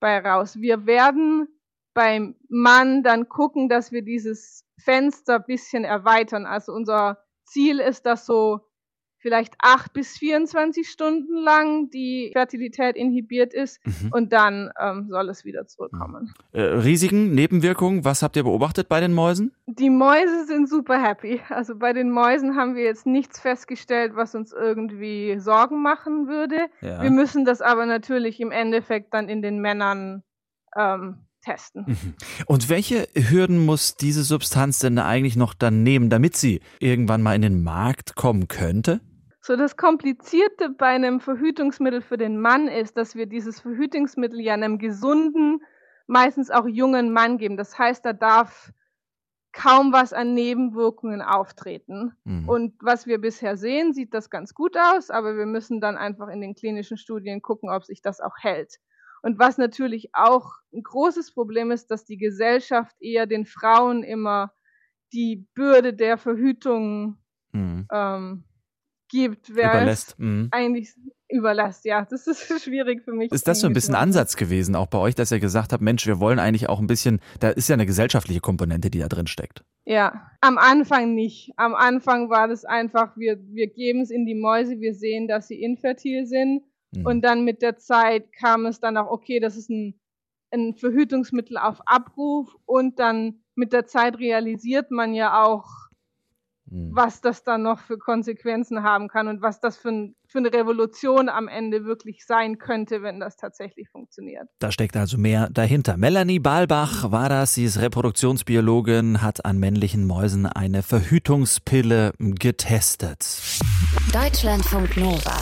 bei 0.00 0.18
raus. 0.18 0.56
Wir 0.58 0.86
werden 0.86 1.48
beim 1.94 2.36
Mann 2.48 3.02
dann 3.02 3.28
gucken, 3.28 3.68
dass 3.68 3.92
wir 3.92 4.02
dieses 4.02 4.64
Fenster 4.78 5.38
bisschen 5.38 5.84
erweitern. 5.84 6.46
Also 6.46 6.72
unser 6.72 7.18
Ziel 7.44 7.80
ist, 7.80 8.06
dass 8.06 8.26
so 8.26 8.60
vielleicht 9.18 9.54
acht 9.58 9.92
bis 9.92 10.16
24 10.18 10.88
Stunden 10.88 11.34
lang 11.36 11.90
die 11.90 12.30
Fertilität 12.32 12.96
inhibiert 12.96 13.54
ist 13.54 13.84
mhm. 13.84 14.10
und 14.12 14.32
dann 14.32 14.70
ähm, 14.80 15.08
soll 15.08 15.28
es 15.28 15.44
wieder 15.44 15.66
zurückkommen. 15.66 16.32
Äh, 16.52 16.62
Risiken, 16.62 17.34
Nebenwirkungen, 17.34 18.04
was 18.04 18.22
habt 18.22 18.36
ihr 18.36 18.44
beobachtet 18.44 18.88
bei 18.88 19.00
den 19.00 19.12
Mäusen? 19.12 19.52
Die 19.66 19.90
Mäuse 19.90 20.46
sind 20.46 20.68
super 20.68 21.02
happy. 21.02 21.40
Also 21.48 21.76
bei 21.76 21.92
den 21.92 22.10
Mäusen 22.10 22.56
haben 22.56 22.76
wir 22.76 22.84
jetzt 22.84 23.06
nichts 23.06 23.40
festgestellt, 23.40 24.12
was 24.14 24.34
uns 24.34 24.52
irgendwie 24.52 25.38
Sorgen 25.38 25.82
machen 25.82 26.28
würde. 26.28 26.68
Ja. 26.80 27.02
Wir 27.02 27.10
müssen 27.10 27.44
das 27.44 27.62
aber 27.62 27.86
natürlich 27.86 28.40
im 28.40 28.50
Endeffekt 28.50 29.12
dann 29.14 29.28
in 29.28 29.42
den 29.42 29.60
Männern 29.60 30.22
ähm, 30.76 31.25
testen. 31.46 31.84
Mhm. 31.86 32.14
Und 32.46 32.68
welche 32.68 33.08
Hürden 33.14 33.64
muss 33.64 33.96
diese 33.96 34.24
Substanz 34.24 34.80
denn 34.80 34.98
eigentlich 34.98 35.36
noch 35.36 35.54
dann 35.54 35.82
nehmen, 35.82 36.10
damit 36.10 36.36
sie 36.36 36.60
irgendwann 36.80 37.22
mal 37.22 37.34
in 37.34 37.42
den 37.42 37.62
Markt 37.62 38.16
kommen 38.16 38.48
könnte? 38.48 39.00
So 39.40 39.56
das 39.56 39.76
Komplizierte 39.76 40.70
bei 40.70 40.88
einem 40.88 41.20
Verhütungsmittel 41.20 42.02
für 42.02 42.18
den 42.18 42.40
Mann 42.40 42.66
ist, 42.66 42.96
dass 42.96 43.14
wir 43.14 43.26
dieses 43.26 43.60
Verhütungsmittel 43.60 44.40
ja 44.40 44.54
einem 44.54 44.78
gesunden, 44.78 45.60
meistens 46.08 46.50
auch 46.50 46.66
jungen 46.66 47.12
Mann 47.12 47.38
geben. 47.38 47.56
Das 47.56 47.78
heißt, 47.78 48.04
da 48.04 48.12
darf 48.12 48.72
kaum 49.52 49.92
was 49.92 50.12
an 50.12 50.34
Nebenwirkungen 50.34 51.22
auftreten. 51.22 52.12
Mhm. 52.24 52.48
Und 52.48 52.74
was 52.80 53.06
wir 53.06 53.20
bisher 53.20 53.56
sehen, 53.56 53.94
sieht 53.94 54.12
das 54.12 54.30
ganz 54.30 54.52
gut 54.52 54.76
aus, 54.76 55.10
aber 55.10 55.36
wir 55.36 55.46
müssen 55.46 55.80
dann 55.80 55.96
einfach 55.96 56.28
in 56.28 56.40
den 56.40 56.56
klinischen 56.56 56.98
Studien 56.98 57.40
gucken, 57.40 57.70
ob 57.70 57.84
sich 57.84 58.02
das 58.02 58.20
auch 58.20 58.34
hält. 58.38 58.80
Und 59.26 59.40
was 59.40 59.58
natürlich 59.58 60.10
auch 60.12 60.52
ein 60.72 60.84
großes 60.84 61.34
Problem 61.34 61.72
ist, 61.72 61.90
dass 61.90 62.04
die 62.04 62.16
Gesellschaft 62.16 62.94
eher 63.00 63.26
den 63.26 63.44
Frauen 63.44 64.04
immer 64.04 64.52
die 65.12 65.48
Bürde 65.52 65.92
der 65.92 66.16
Verhütung 66.16 67.16
mhm. 67.50 67.88
ähm, 67.92 68.44
gibt, 69.08 69.48
überlässt. 69.48 70.16
Mhm. 70.20 70.46
eigentlich 70.52 70.94
überlässt. 71.28 71.84
Ja, 71.86 72.06
das 72.08 72.28
ist 72.28 72.46
schwierig 72.62 73.02
für 73.02 73.10
mich. 73.10 73.32
Ist 73.32 73.48
das 73.48 73.58
so 73.58 73.66
ein 73.66 73.72
bisschen 73.72 73.96
Ansatz 73.96 74.36
gewesen, 74.36 74.76
auch 74.76 74.86
bei 74.86 74.98
euch, 74.98 75.16
dass 75.16 75.32
ihr 75.32 75.40
gesagt 75.40 75.72
habt, 75.72 75.82
Mensch, 75.82 76.06
wir 76.06 76.20
wollen 76.20 76.38
eigentlich 76.38 76.68
auch 76.68 76.78
ein 76.78 76.86
bisschen, 76.86 77.18
da 77.40 77.48
ist 77.48 77.68
ja 77.68 77.74
eine 77.74 77.86
gesellschaftliche 77.86 78.38
Komponente, 78.38 78.90
die 78.90 79.00
da 79.00 79.08
drin 79.08 79.26
steckt. 79.26 79.64
Ja, 79.86 80.30
am 80.40 80.56
Anfang 80.56 81.16
nicht. 81.16 81.52
Am 81.56 81.74
Anfang 81.74 82.30
war 82.30 82.46
das 82.46 82.64
einfach, 82.64 83.16
wir, 83.16 83.40
wir 83.48 83.66
geben 83.66 84.02
es 84.02 84.10
in 84.12 84.24
die 84.24 84.36
Mäuse, 84.36 84.78
wir 84.78 84.94
sehen, 84.94 85.26
dass 85.26 85.48
sie 85.48 85.60
infertil 85.60 86.26
sind. 86.26 86.62
Mhm. 86.92 87.06
Und 87.06 87.22
dann 87.22 87.44
mit 87.44 87.62
der 87.62 87.76
Zeit 87.76 88.32
kam 88.32 88.66
es 88.66 88.80
dann 88.80 88.96
auch, 88.96 89.10
okay, 89.10 89.40
das 89.40 89.56
ist 89.56 89.70
ein, 89.70 89.98
ein 90.50 90.74
Verhütungsmittel 90.74 91.56
auf 91.56 91.80
Abruf. 91.86 92.56
Und 92.64 92.98
dann 92.98 93.42
mit 93.54 93.72
der 93.72 93.86
Zeit 93.86 94.18
realisiert 94.18 94.90
man 94.90 95.14
ja 95.14 95.44
auch, 95.44 95.66
hm. 96.68 96.90
was 96.92 97.20
das 97.20 97.44
dann 97.44 97.62
noch 97.62 97.80
für 97.80 97.96
Konsequenzen 97.96 98.82
haben 98.82 99.08
kann 99.08 99.28
und 99.28 99.40
was 99.40 99.60
das 99.60 99.76
für, 99.76 99.90
ein, 99.90 100.16
für, 100.26 100.38
eine 100.38 100.52
Revolution 100.52 101.28
am 101.28 101.46
Ende 101.46 101.84
wirklich 101.84 102.24
sein 102.26 102.58
könnte, 102.58 103.02
wenn 103.02 103.20
das 103.20 103.36
tatsächlich 103.36 103.88
funktioniert. 103.88 104.48
Da 104.58 104.72
steckt 104.72 104.96
also 104.96 105.16
mehr 105.16 105.48
dahinter. 105.50 105.96
Melanie 105.96 106.40
Balbach 106.40 107.10
war 107.12 107.28
das, 107.28 107.54
sie 107.54 107.64
ist 107.64 107.80
Reproduktionsbiologin, 107.80 109.22
hat 109.22 109.44
an 109.44 109.58
männlichen 109.58 110.06
Mäusen 110.06 110.46
eine 110.46 110.82
Verhütungspille 110.82 112.12
getestet. 112.18 113.42
Deutschlandfunk 114.12 114.96
Nova. 114.96 115.36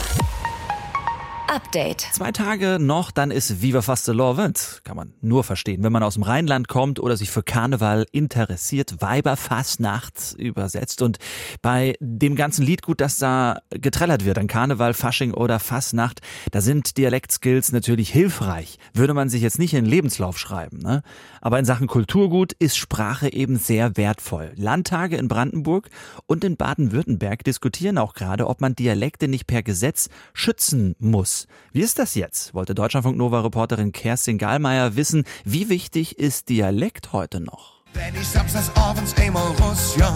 Update. 1.47 2.07
Zwei 2.11 2.31
Tage 2.31 2.79
noch, 2.79 3.11
dann 3.11 3.29
ist 3.29 3.61
Viva 3.61 3.81
Fastelovend. 3.81 4.81
Kann 4.83 4.97
man 4.97 5.13
nur 5.21 5.43
verstehen, 5.43 5.83
wenn 5.83 5.91
man 5.91 6.01
aus 6.01 6.15
dem 6.15 6.23
Rheinland 6.23 6.67
kommt 6.67 6.99
oder 6.99 7.17
sich 7.17 7.29
für 7.29 7.43
Karneval 7.43 8.05
interessiert. 8.11 8.95
Weiberfastnacht 8.99 10.33
übersetzt. 10.37 11.01
Und 11.01 11.19
bei 11.61 11.95
dem 11.99 12.35
ganzen 12.35 12.65
Liedgut, 12.65 12.99
das 12.99 13.19
da 13.19 13.59
getrellert 13.69 14.25
wird, 14.25 14.39
an 14.39 14.47
Karneval, 14.47 14.93
Fasching 14.93 15.33
oder 15.33 15.59
Fastnacht, 15.59 16.21
da 16.51 16.61
sind 16.61 16.97
Dialektskills 16.97 17.71
natürlich 17.71 18.09
hilfreich. 18.09 18.79
Würde 18.93 19.13
man 19.13 19.29
sich 19.29 19.41
jetzt 19.41 19.59
nicht 19.59 19.73
in 19.73 19.85
den 19.85 19.89
Lebenslauf 19.89 20.39
schreiben. 20.39 20.79
Ne? 20.79 21.03
Aber 21.41 21.59
in 21.59 21.65
Sachen 21.65 21.87
Kulturgut 21.87 22.53
ist 22.53 22.77
Sprache 22.77 23.31
eben 23.31 23.57
sehr 23.57 23.97
wertvoll. 23.97 24.53
Landtage 24.55 25.17
in 25.17 25.27
Brandenburg 25.27 25.89
und 26.25 26.43
in 26.43 26.57
Baden-Württemberg 26.57 27.43
diskutieren 27.43 27.97
auch 27.99 28.15
gerade, 28.15 28.47
ob 28.47 28.61
man 28.61 28.75
Dialekte 28.75 29.27
nicht 29.27 29.45
per 29.45 29.61
Gesetz 29.61 30.09
schützen 30.33 30.95
muss. 30.97 31.34
Wie 31.71 31.81
ist 31.81 31.99
das 31.99 32.15
jetzt? 32.15 32.53
Wollte 32.53 32.75
Deutschlandfunk 32.75 33.17
Nova 33.17 33.41
Reporterin 33.41 33.91
Kerstin 33.91 34.37
Gallmeier 34.37 34.95
wissen, 34.95 35.23
wie 35.43 35.69
wichtig 35.69 36.17
ist 36.17 36.49
Dialekt 36.49 37.13
heute 37.13 37.39
noch? 37.39 37.83
Wenn 37.93 38.15
ich 38.15 38.27
samstags 38.27 38.71
abends 38.75 39.13
einmal 39.17 39.47
Russian, 39.61 40.15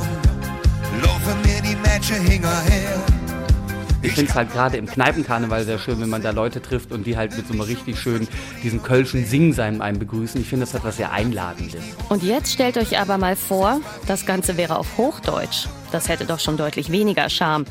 laufen 1.02 1.42
mir 1.44 1.62
die 1.62 1.76
Mädchen 1.76 2.22
hinterher. 2.26 3.04
Ich 4.02 4.14
finde 4.14 4.32
es 4.32 4.36
halt 4.36 4.52
gerade 4.52 4.78
im 4.78 4.86
Kneipenkarneval 4.86 5.66
sehr 5.66 5.78
schön, 5.78 6.00
wenn 6.00 6.10
man 6.10 6.22
da 6.22 6.32
Leute 6.32 6.62
trifft 6.62 6.94
und 6.94 7.06
die 7.06 7.18
halt 7.18 7.36
mit 7.36 7.48
so 7.48 7.54
einem 7.54 7.62
richtig 7.62 8.00
schön 8.00 8.30
diesen 8.64 8.82
kölschen 8.82 9.26
Singsein 9.26 9.82
einem 9.82 10.00
begrüßen. 10.00 10.40
Ich 10.40 10.48
finde, 10.48 10.66
das 10.66 10.74
hat 10.74 10.86
was 10.86 10.98
sehr 10.98 11.12
Einladendes. 11.12 11.84
Und 12.08 12.24
jetzt 12.24 12.54
stellt 12.54 12.78
euch 12.78 12.98
aber 12.98 13.18
mal 13.18 13.36
vor, 13.36 13.82
das 14.08 14.26
Ganze 14.26 14.56
wäre 14.56 14.78
auf 14.78 14.98
Hochdeutsch. 14.98 15.68
Das 15.92 16.08
hätte 16.08 16.26
doch 16.26 16.40
schon 16.40 16.56
deutlich 16.56 16.92
weniger 16.92 17.30
Charme. 17.30 17.66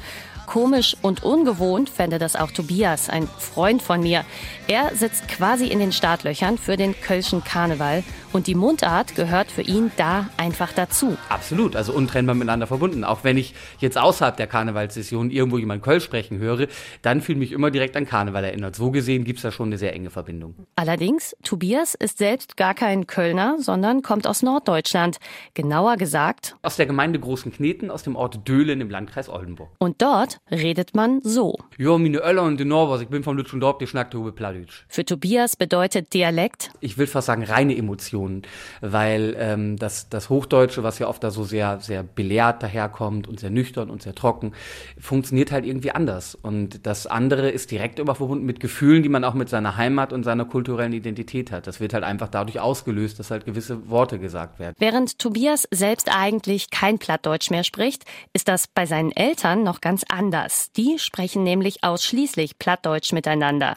Komisch 0.48 0.96
und 1.02 1.24
ungewohnt 1.24 1.90
fände 1.90 2.18
das 2.18 2.34
auch 2.34 2.50
Tobias, 2.50 3.10
ein 3.10 3.28
Freund 3.28 3.82
von 3.82 4.00
mir. 4.00 4.24
Er 4.66 4.96
sitzt 4.96 5.28
quasi 5.28 5.66
in 5.66 5.78
den 5.78 5.92
Startlöchern 5.92 6.56
für 6.56 6.78
den 6.78 6.98
Kölschen 6.98 7.44
Karneval 7.44 8.02
und 8.32 8.46
die 8.46 8.54
Mundart 8.54 9.14
gehört 9.14 9.50
für 9.50 9.62
ihn 9.62 9.90
da 9.96 10.28
einfach 10.36 10.72
dazu. 10.72 11.16
Absolut, 11.28 11.76
also 11.76 11.92
untrennbar 11.92 12.34
miteinander 12.34 12.66
verbunden. 12.66 13.04
Auch 13.04 13.24
wenn 13.24 13.36
ich 13.36 13.54
jetzt 13.78 13.98
außerhalb 13.98 14.36
der 14.36 14.46
Karnevalssession 14.46 15.30
irgendwo 15.30 15.58
jemand 15.58 15.82
Kölsch 15.82 16.04
sprechen 16.04 16.38
höre, 16.38 16.66
dann 17.02 17.20
fühle 17.20 17.36
ich 17.36 17.50
mich 17.50 17.52
immer 17.52 17.70
direkt 17.70 17.96
an 17.96 18.06
Karneval 18.06 18.44
erinnert. 18.44 18.76
So 18.76 18.90
gesehen 18.90 19.24
gibt 19.24 19.38
es 19.38 19.42
da 19.42 19.52
schon 19.52 19.68
eine 19.68 19.78
sehr 19.78 19.94
enge 19.94 20.10
Verbindung. 20.10 20.54
Allerdings, 20.76 21.36
Tobias 21.42 21.94
ist 21.94 22.18
selbst 22.18 22.56
gar 22.56 22.74
kein 22.74 23.06
Kölner, 23.06 23.56
sondern 23.58 24.02
kommt 24.02 24.26
aus 24.26 24.42
Norddeutschland. 24.42 25.18
Genauer 25.54 25.96
gesagt 25.96 26.56
aus 26.62 26.76
der 26.76 26.86
Gemeinde 26.86 27.18
Großen 27.18 27.52
Kneten 27.52 27.90
aus 27.90 28.02
dem 28.02 28.16
Ort 28.16 28.46
Döhlen 28.46 28.80
im 28.80 28.90
Landkreis 28.90 29.28
Oldenburg. 29.28 29.70
Und 29.78 30.02
dort 30.02 30.40
redet 30.50 30.94
man 30.94 31.20
so. 31.22 31.56
Ja, 31.78 31.96
meine 31.96 32.18
Öller 32.18 32.42
und 32.42 32.58
die 32.58 32.64
Norwas, 32.64 33.00
ich 33.00 33.08
bin 33.08 33.22
vom 33.22 33.36
Lütschendorf, 33.36 33.78
die 33.78 33.86
schnackt 33.86 34.14
Hube 34.14 34.32
Plattdeutsch. 34.32 34.84
Für 34.88 35.04
Tobias 35.04 35.56
bedeutet 35.56 36.12
Dialekt, 36.14 36.70
ich 36.80 36.98
will 36.98 37.06
fast 37.06 37.26
sagen 37.26 37.44
reine 37.44 37.76
Emotion 37.76 38.17
Emotionen, 38.18 38.42
weil 38.80 39.36
ähm, 39.38 39.76
das, 39.76 40.08
das 40.08 40.28
Hochdeutsche, 40.28 40.82
was 40.82 40.98
ja 40.98 41.08
oft 41.08 41.22
da 41.22 41.30
so 41.30 41.44
sehr, 41.44 41.80
sehr 41.80 42.02
belehrt 42.02 42.62
daherkommt 42.62 43.28
und 43.28 43.40
sehr 43.40 43.50
nüchtern 43.50 43.90
und 43.90 44.02
sehr 44.02 44.14
trocken, 44.14 44.52
funktioniert 44.98 45.52
halt 45.52 45.64
irgendwie 45.64 45.92
anders. 45.92 46.34
Und 46.34 46.86
das 46.86 47.06
andere 47.06 47.50
ist 47.50 47.70
direkt 47.70 47.98
immer 47.98 48.16
mit 48.34 48.60
Gefühlen, 48.60 49.02
die 49.02 49.08
man 49.08 49.24
auch 49.24 49.34
mit 49.34 49.48
seiner 49.48 49.76
Heimat 49.76 50.12
und 50.12 50.24
seiner 50.24 50.44
kulturellen 50.44 50.92
Identität 50.92 51.52
hat. 51.52 51.66
Das 51.66 51.80
wird 51.80 51.94
halt 51.94 52.04
einfach 52.04 52.28
dadurch 52.28 52.60
ausgelöst, 52.60 53.18
dass 53.18 53.30
halt 53.30 53.44
gewisse 53.44 53.88
Worte 53.88 54.18
gesagt 54.18 54.58
werden. 54.58 54.74
Während 54.78 55.18
Tobias 55.18 55.68
selbst 55.70 56.10
eigentlich 56.12 56.70
kein 56.70 56.98
Plattdeutsch 56.98 57.50
mehr 57.50 57.64
spricht, 57.64 58.04
ist 58.32 58.48
das 58.48 58.66
bei 58.66 58.86
seinen 58.86 59.12
Eltern 59.12 59.62
noch 59.62 59.80
ganz 59.80 60.04
anders. 60.08 60.72
Die 60.72 60.98
sprechen 60.98 61.42
nämlich 61.42 61.84
ausschließlich 61.84 62.58
Plattdeutsch 62.58 63.12
miteinander. 63.12 63.76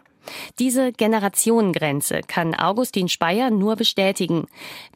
Diese 0.60 0.92
Generationengrenze 0.92 2.22
kann 2.28 2.56
Augustin 2.56 3.10
Speyer 3.10 3.50
nur 3.50 3.76
bestätigen. 3.76 4.48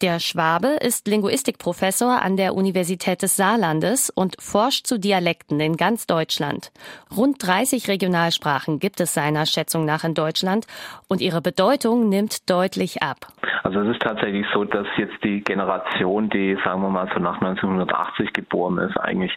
Der 0.02 0.20
Schwabe 0.20 0.68
ist 0.68 1.08
Linguistikprofessor 1.08 2.22
an 2.22 2.38
der 2.38 2.54
Universität 2.56 3.22
des 3.22 3.36
Saarlandes 3.36 4.10
und 4.10 4.36
forscht 4.40 4.88
zu 4.88 5.00
Dialekten 5.00 5.60
in 5.60 5.78
ganz 5.78 6.08
Deutschland. 6.08 6.72
Rund 7.16 7.46
30 7.46 7.88
Regionalsprachen 7.88 8.80
gibt 8.80 9.00
es 9.00 9.14
seiner 9.14 9.46
Schätzung 9.46 9.86
nach 9.86 10.04
in 10.04 10.14
Deutschland 10.14 10.68
und 11.08 11.22
ihre 11.22 11.42
Bedeutung 11.42 12.10
nimmt 12.10 12.50
deutlich 12.50 13.02
ab. 13.02 13.28
Also 13.64 13.80
es 13.80 13.96
ist 13.96 14.02
tatsächlich 14.02 14.46
so, 14.54 14.64
dass 14.64 14.86
jetzt 14.98 15.24
die 15.24 15.42
Generation, 15.42 16.30
die 16.30 16.56
sagen 16.64 16.82
wir 16.82 16.90
mal 16.90 17.10
so 17.14 17.20
nach 17.20 17.42
1980 17.42 18.34
geboren 18.34 18.78
ist, 18.78 18.96
eigentlich 18.98 19.36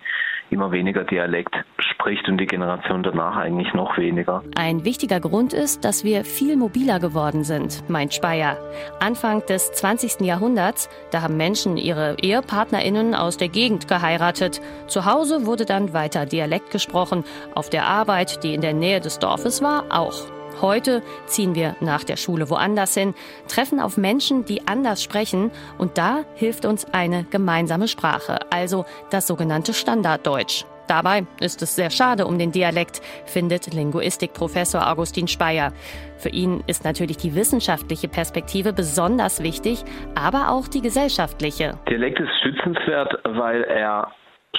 immer 0.50 0.72
weniger 0.72 1.04
Dialekt 1.04 1.54
spricht 1.78 2.28
und 2.28 2.38
die 2.38 2.46
Generation 2.46 3.02
danach 3.02 3.36
eigentlich 3.36 3.72
noch 3.74 3.98
weniger. 3.98 4.42
Ein 4.56 4.84
wichtiger 4.84 5.20
Grund 5.20 5.52
ist, 5.52 5.84
dass 5.84 6.04
wir 6.04 6.24
viel 6.24 6.56
mobiler 6.56 7.00
geworden 7.00 7.44
sind, 7.44 7.88
meint 7.88 8.14
Speyer. 8.14 8.56
Anfang 9.00 9.44
des 9.46 9.72
20. 9.72 10.20
Jahrhunderts, 10.20 10.88
da 11.10 11.22
haben 11.22 11.36
Menschen 11.36 11.76
ihre 11.76 12.16
EhepartnerInnen 12.22 13.14
aus 13.14 13.36
der 13.36 13.48
Gegend 13.48 13.88
geheiratet. 13.88 14.60
Zu 14.86 15.04
Hause 15.04 15.46
wurde 15.46 15.64
dann 15.64 15.92
weiter 15.92 16.26
Dialekt 16.26 16.70
gesprochen, 16.70 17.24
auf 17.54 17.70
der 17.70 17.86
Arbeit, 17.86 18.42
die 18.44 18.54
in 18.54 18.60
der 18.60 18.74
Nähe 18.74 19.00
des 19.00 19.18
Dorfes 19.18 19.62
war, 19.62 19.84
auch. 19.90 20.37
Heute 20.60 21.02
ziehen 21.26 21.54
wir 21.54 21.76
nach 21.80 22.04
der 22.04 22.16
Schule 22.16 22.50
woanders 22.50 22.94
hin, 22.94 23.14
treffen 23.48 23.80
auf 23.80 23.96
Menschen, 23.96 24.44
die 24.44 24.66
anders 24.66 25.02
sprechen 25.02 25.50
und 25.78 25.98
da 25.98 26.24
hilft 26.34 26.64
uns 26.64 26.92
eine 26.92 27.24
gemeinsame 27.24 27.86
Sprache, 27.86 28.38
also 28.50 28.84
das 29.10 29.26
sogenannte 29.26 29.72
Standarddeutsch. 29.72 30.64
Dabei 30.88 31.26
ist 31.38 31.60
es 31.60 31.76
sehr 31.76 31.90
schade 31.90 32.26
um 32.26 32.38
den 32.38 32.50
Dialekt, 32.50 33.02
findet 33.26 33.72
Linguistikprofessor 33.74 34.90
Augustin 34.90 35.28
Speyer. 35.28 35.72
Für 36.16 36.30
ihn 36.30 36.64
ist 36.66 36.84
natürlich 36.84 37.18
die 37.18 37.34
wissenschaftliche 37.34 38.08
Perspektive 38.08 38.72
besonders 38.72 39.42
wichtig, 39.42 39.84
aber 40.14 40.50
auch 40.50 40.66
die 40.66 40.80
gesellschaftliche. 40.80 41.78
Dialekt 41.88 42.18
ist 42.18 42.30
schützenswert, 42.42 43.18
weil 43.24 43.64
er 43.64 44.12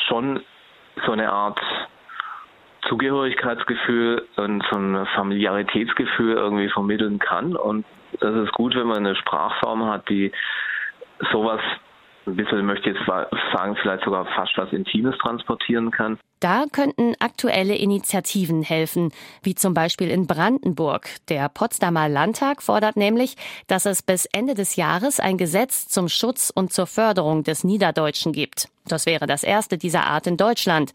schon 0.07 0.41
so 1.05 1.13
eine 1.13 1.31
Art 1.31 1.59
Zugehörigkeitsgefühl 2.89 4.27
und 4.35 4.63
so 4.69 4.77
ein 4.77 5.05
Familiaritätsgefühl 5.15 6.35
irgendwie 6.35 6.69
vermitteln 6.69 7.19
kann. 7.19 7.55
Und 7.55 7.85
das 8.19 8.35
ist 8.35 8.51
gut, 8.53 8.75
wenn 8.75 8.87
man 8.87 8.97
eine 8.97 9.15
Sprachform 9.15 9.85
hat, 9.85 10.09
die 10.09 10.31
sowas 11.31 11.61
ein 12.27 12.35
bisschen, 12.35 12.65
möchte 12.65 12.89
jetzt 12.89 13.01
sagen, 13.05 13.75
vielleicht 13.81 14.03
sogar 14.03 14.25
fast 14.35 14.57
was 14.57 14.71
Intimes 14.71 15.17
transportieren 15.17 15.91
kann. 15.91 16.17
Da 16.39 16.65
könnten 16.71 17.15
aktuelle 17.19 17.75
Initiativen 17.75 18.61
helfen, 18.61 19.11
wie 19.43 19.55
zum 19.55 19.73
Beispiel 19.73 20.09
in 20.09 20.25
Brandenburg. 20.25 21.09
Der 21.27 21.49
Potsdamer 21.49 22.07
Landtag 22.07 22.61
fordert 22.61 22.95
nämlich, 22.95 23.35
dass 23.67 23.85
es 23.85 24.03
bis 24.03 24.25
Ende 24.25 24.53
des 24.53 24.75
Jahres 24.77 25.19
ein 25.19 25.37
Gesetz 25.37 25.89
zum 25.89 26.07
Schutz 26.07 26.49
und 26.53 26.71
zur 26.71 26.87
Förderung 26.87 27.43
des 27.43 27.63
Niederdeutschen 27.63 28.31
gibt. 28.31 28.69
Das 28.87 29.05
wäre 29.05 29.27
das 29.27 29.43
erste 29.43 29.77
dieser 29.77 30.07
Art 30.07 30.27
in 30.27 30.37
Deutschland. 30.37 30.93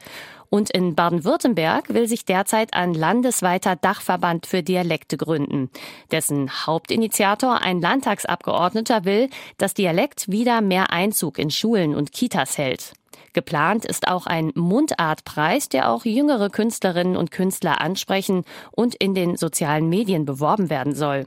Und 0.51 0.71
in 0.71 0.95
Baden-Württemberg 0.95 1.93
will 1.93 2.07
sich 2.07 2.25
derzeit 2.25 2.75
ein 2.75 2.95
landesweiter 2.95 3.77
Dachverband 3.77 4.47
für 4.47 4.63
Dialekte 4.63 5.17
gründen. 5.17 5.71
Dessen 6.13 6.67
Hauptinitiator, 6.67 7.63
ein 7.63 7.81
Landtagsabgeordneter, 7.81 9.05
will, 9.05 9.31
dass 9.59 9.75
Dialekt 9.75 10.31
wieder 10.31 10.61
mehr 10.61 10.93
Einzug 10.93 11.39
in 11.39 11.51
Schulen 11.51 11.95
und 11.95 12.13
Kitas 12.13 12.57
hält. 12.57 12.93
Geplant 13.33 13.85
ist 13.85 14.07
auch 14.07 14.27
ein 14.27 14.53
Mundartpreis, 14.55 15.69
der 15.69 15.91
auch 15.91 16.05
jüngere 16.05 16.51
Künstlerinnen 16.51 17.17
und 17.17 17.33
Künstler 17.33 17.81
ansprechen 17.81 18.45
und 18.71 18.95
in 18.95 19.15
den 19.15 19.37
sozialen 19.37 19.89
Medien 19.89 20.25
beworben 20.25 20.71
werden 20.71 20.95
soll. 20.95 21.27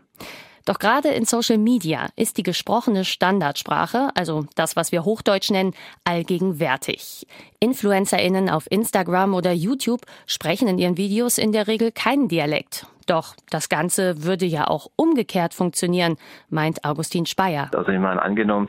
Doch 0.68 0.80
gerade 0.80 1.08
in 1.08 1.24
Social 1.24 1.58
Media 1.58 2.08
ist 2.18 2.38
die 2.38 2.44
gesprochene 2.44 3.06
Standardsprache, 3.06 4.10
also 4.16 4.44
das, 4.56 4.76
was 4.76 4.92
wir 4.92 5.06
Hochdeutsch 5.06 5.50
nennen, 5.50 5.74
allgegenwärtig. 6.04 7.26
InfluencerInnen 7.62 8.50
auf 8.50 8.70
Instagram 8.70 9.34
oder 9.34 9.54
YouTube 9.54 10.02
sprechen 10.26 10.68
in 10.68 10.78
ihren 10.78 10.98
Videos 10.98 11.38
in 11.38 11.54
der 11.54 11.68
Regel 11.68 11.94
keinen 11.94 12.28
Dialekt. 12.28 12.86
Doch 13.08 13.36
das 13.50 13.70
Ganze 13.70 14.26
würde 14.26 14.46
ja 14.46 14.68
auch 14.68 14.88
umgekehrt 14.98 15.54
funktionieren, 15.54 16.18
meint 16.50 16.84
Augustin 16.84 17.26
Speyer. 17.26 17.72
Also 17.74 17.90
ich 17.94 18.00
meine, 18.00 18.22
angenommen, 18.22 18.68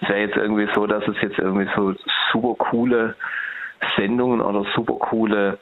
es 0.00 0.08
wäre 0.08 0.22
jetzt 0.22 0.36
irgendwie 0.36 0.68
so, 0.74 0.88
dass 0.88 1.06
es 1.06 1.14
jetzt 1.22 1.38
irgendwie 1.38 1.68
so 1.76 1.94
super 2.32 2.56
coole 2.58 3.14
Sendungen 3.96 4.40
oder 4.40 4.64
super 4.74 4.94
coole 4.94 5.60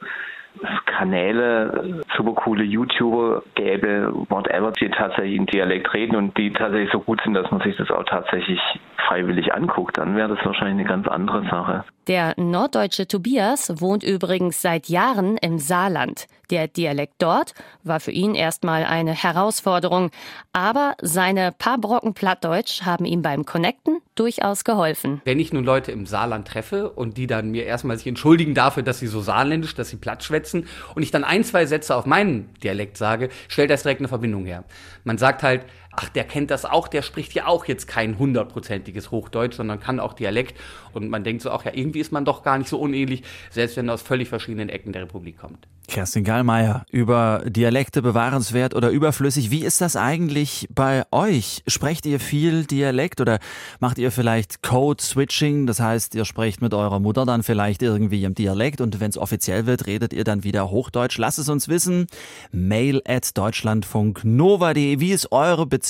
Kanäle, 0.85 2.01
super 2.15 2.33
coole 2.33 2.63
YouTuber 2.63 3.43
gäbe, 3.55 4.11
whatever, 4.29 4.71
die 4.71 4.89
tatsächlich 4.89 5.35
in 5.35 5.45
Dialekt 5.45 5.93
reden 5.93 6.15
und 6.15 6.37
die 6.37 6.51
tatsächlich 6.51 6.91
so 6.91 6.99
gut 6.99 7.21
sind, 7.23 7.33
dass 7.33 7.49
man 7.51 7.61
sich 7.61 7.75
das 7.77 7.89
auch 7.91 8.03
tatsächlich 8.03 8.59
freiwillig 9.07 9.53
anguckt, 9.53 9.97
dann 9.97 10.15
wäre 10.15 10.35
das 10.35 10.45
wahrscheinlich 10.45 10.79
eine 10.79 10.85
ganz 10.85 11.07
andere 11.07 11.43
Sache. 11.49 11.83
Der 12.07 12.33
norddeutsche 12.37 13.07
Tobias 13.07 13.81
wohnt 13.81 14.03
übrigens 14.03 14.61
seit 14.61 14.89
Jahren 14.89 15.37
im 15.37 15.57
Saarland. 15.57 16.27
Der 16.51 16.67
Dialekt 16.67 17.15
dort 17.17 17.53
war 17.83 17.99
für 17.99 18.11
ihn 18.11 18.35
erstmal 18.35 18.83
eine 18.83 19.11
Herausforderung, 19.11 20.11
aber 20.53 20.93
seine 21.01 21.51
paar 21.57 21.79
Brocken 21.79 22.13
Plattdeutsch 22.13 22.83
haben 22.83 23.05
ihm 23.05 23.23
beim 23.23 23.45
Connecten 23.45 24.01
durchaus 24.13 24.63
geholfen. 24.63 25.21
Wenn 25.25 25.39
ich 25.39 25.51
nun 25.51 25.63
Leute 25.63 25.91
im 25.91 26.05
Saarland 26.05 26.47
treffe 26.47 26.91
und 26.91 27.17
die 27.17 27.25
dann 27.25 27.49
mir 27.49 27.65
erstmal 27.65 27.97
sich 27.97 28.05
entschuldigen 28.05 28.53
dafür, 28.53 28.83
dass 28.83 28.99
sie 28.99 29.07
so 29.07 29.21
saarländisch, 29.21 29.73
dass 29.73 29.89
sie 29.89 29.97
platt 29.97 30.23
schwätzen 30.23 30.67
und 30.93 31.01
ich 31.01 31.09
dann 31.09 31.23
ein, 31.23 31.43
zwei 31.43 31.65
Sätze 31.65 31.95
auf 31.95 32.04
meinen 32.05 32.53
Dialekt 32.63 32.97
sage, 32.97 33.29
stellt 33.47 33.69
das 33.69 33.83
direkt 33.83 34.01
eine 34.01 34.07
Verbindung 34.07 34.45
her. 34.45 34.63
Man 35.03 35.17
sagt 35.17 35.43
halt, 35.43 35.65
ach, 35.95 36.09
der 36.09 36.23
kennt 36.23 36.51
das 36.51 36.65
auch, 36.65 36.87
der 36.87 37.01
spricht 37.01 37.33
ja 37.33 37.47
auch 37.47 37.65
jetzt 37.65 37.87
kein 37.87 38.17
hundertprozentiges 38.17 39.11
Hochdeutsch, 39.11 39.55
sondern 39.55 39.79
kann 39.79 39.99
auch 39.99 40.13
Dialekt. 40.13 40.59
Und 40.93 41.09
man 41.09 41.23
denkt 41.23 41.41
so, 41.41 41.51
ach 41.51 41.65
ja, 41.65 41.71
irgendwie 41.73 41.99
ist 41.99 42.11
man 42.11 42.25
doch 42.25 42.43
gar 42.43 42.57
nicht 42.57 42.69
so 42.69 42.79
unähnlich, 42.79 43.23
selbst 43.49 43.77
wenn 43.77 43.89
er 43.89 43.95
aus 43.95 44.01
völlig 44.01 44.29
verschiedenen 44.29 44.69
Ecken 44.69 44.93
der 44.93 45.03
Republik 45.03 45.37
kommt. 45.37 45.67
Kerstin 45.87 46.23
Gallmeier 46.23 46.83
über 46.89 47.43
Dialekte 47.45 48.01
bewahrenswert 48.01 48.73
oder 48.73 48.89
überflüssig. 48.89 49.51
Wie 49.51 49.63
ist 49.63 49.81
das 49.81 49.95
eigentlich 49.95 50.67
bei 50.73 51.03
euch? 51.11 51.63
Sprecht 51.67 52.07
ihr 52.07 52.19
viel 52.19 52.65
Dialekt 52.65 53.21
oder 53.21 53.39
macht 53.79 53.99
ihr 53.99 54.11
vielleicht 54.11 54.63
Code-Switching? 54.63 55.67
Das 55.67 55.79
heißt, 55.79 56.15
ihr 56.15 56.25
sprecht 56.25 56.61
mit 56.61 56.73
eurer 56.73 56.99
Mutter 56.99 57.25
dann 57.25 57.43
vielleicht 57.43 57.83
irgendwie 57.83 58.23
im 58.23 58.33
Dialekt 58.33 58.81
und 58.81 58.99
wenn 58.99 59.09
es 59.09 59.17
offiziell 59.17 59.67
wird, 59.67 59.85
redet 59.85 60.11
ihr 60.11 60.23
dann 60.23 60.43
wieder 60.43 60.71
Hochdeutsch. 60.71 61.19
Lasst 61.19 61.37
es 61.37 61.49
uns 61.49 61.67
wissen. 61.67 62.07
Mail 62.51 63.01
at 63.07 63.37
deutschlandfunknova.de. 63.37 64.99
Wie 64.99 65.11
ist 65.11 65.31
eure 65.31 65.67
Beziehung 65.67 65.84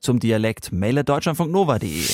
zum 0.00 0.18
Dialekt? 0.18 0.72
Mail 0.72 0.98
at 0.98 1.08
deutschlandfunknova.de. 1.08 2.04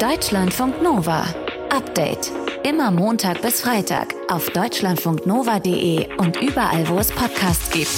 Deutschlandfunk 0.00 0.82
Nova. 0.82 1.26
Update. 1.70 2.30
Immer 2.64 2.90
Montag 2.90 3.42
bis 3.42 3.60
Freitag 3.60 4.14
auf 4.28 4.48
deutschlandfunknova.de 4.50 6.16
und 6.18 6.36
überall, 6.40 6.88
wo 6.88 6.98
es 6.98 7.10
Podcasts 7.10 7.70
gibt. 7.70 7.96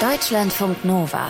Deutschlandfunk 0.00 0.84
Nova 0.84 1.28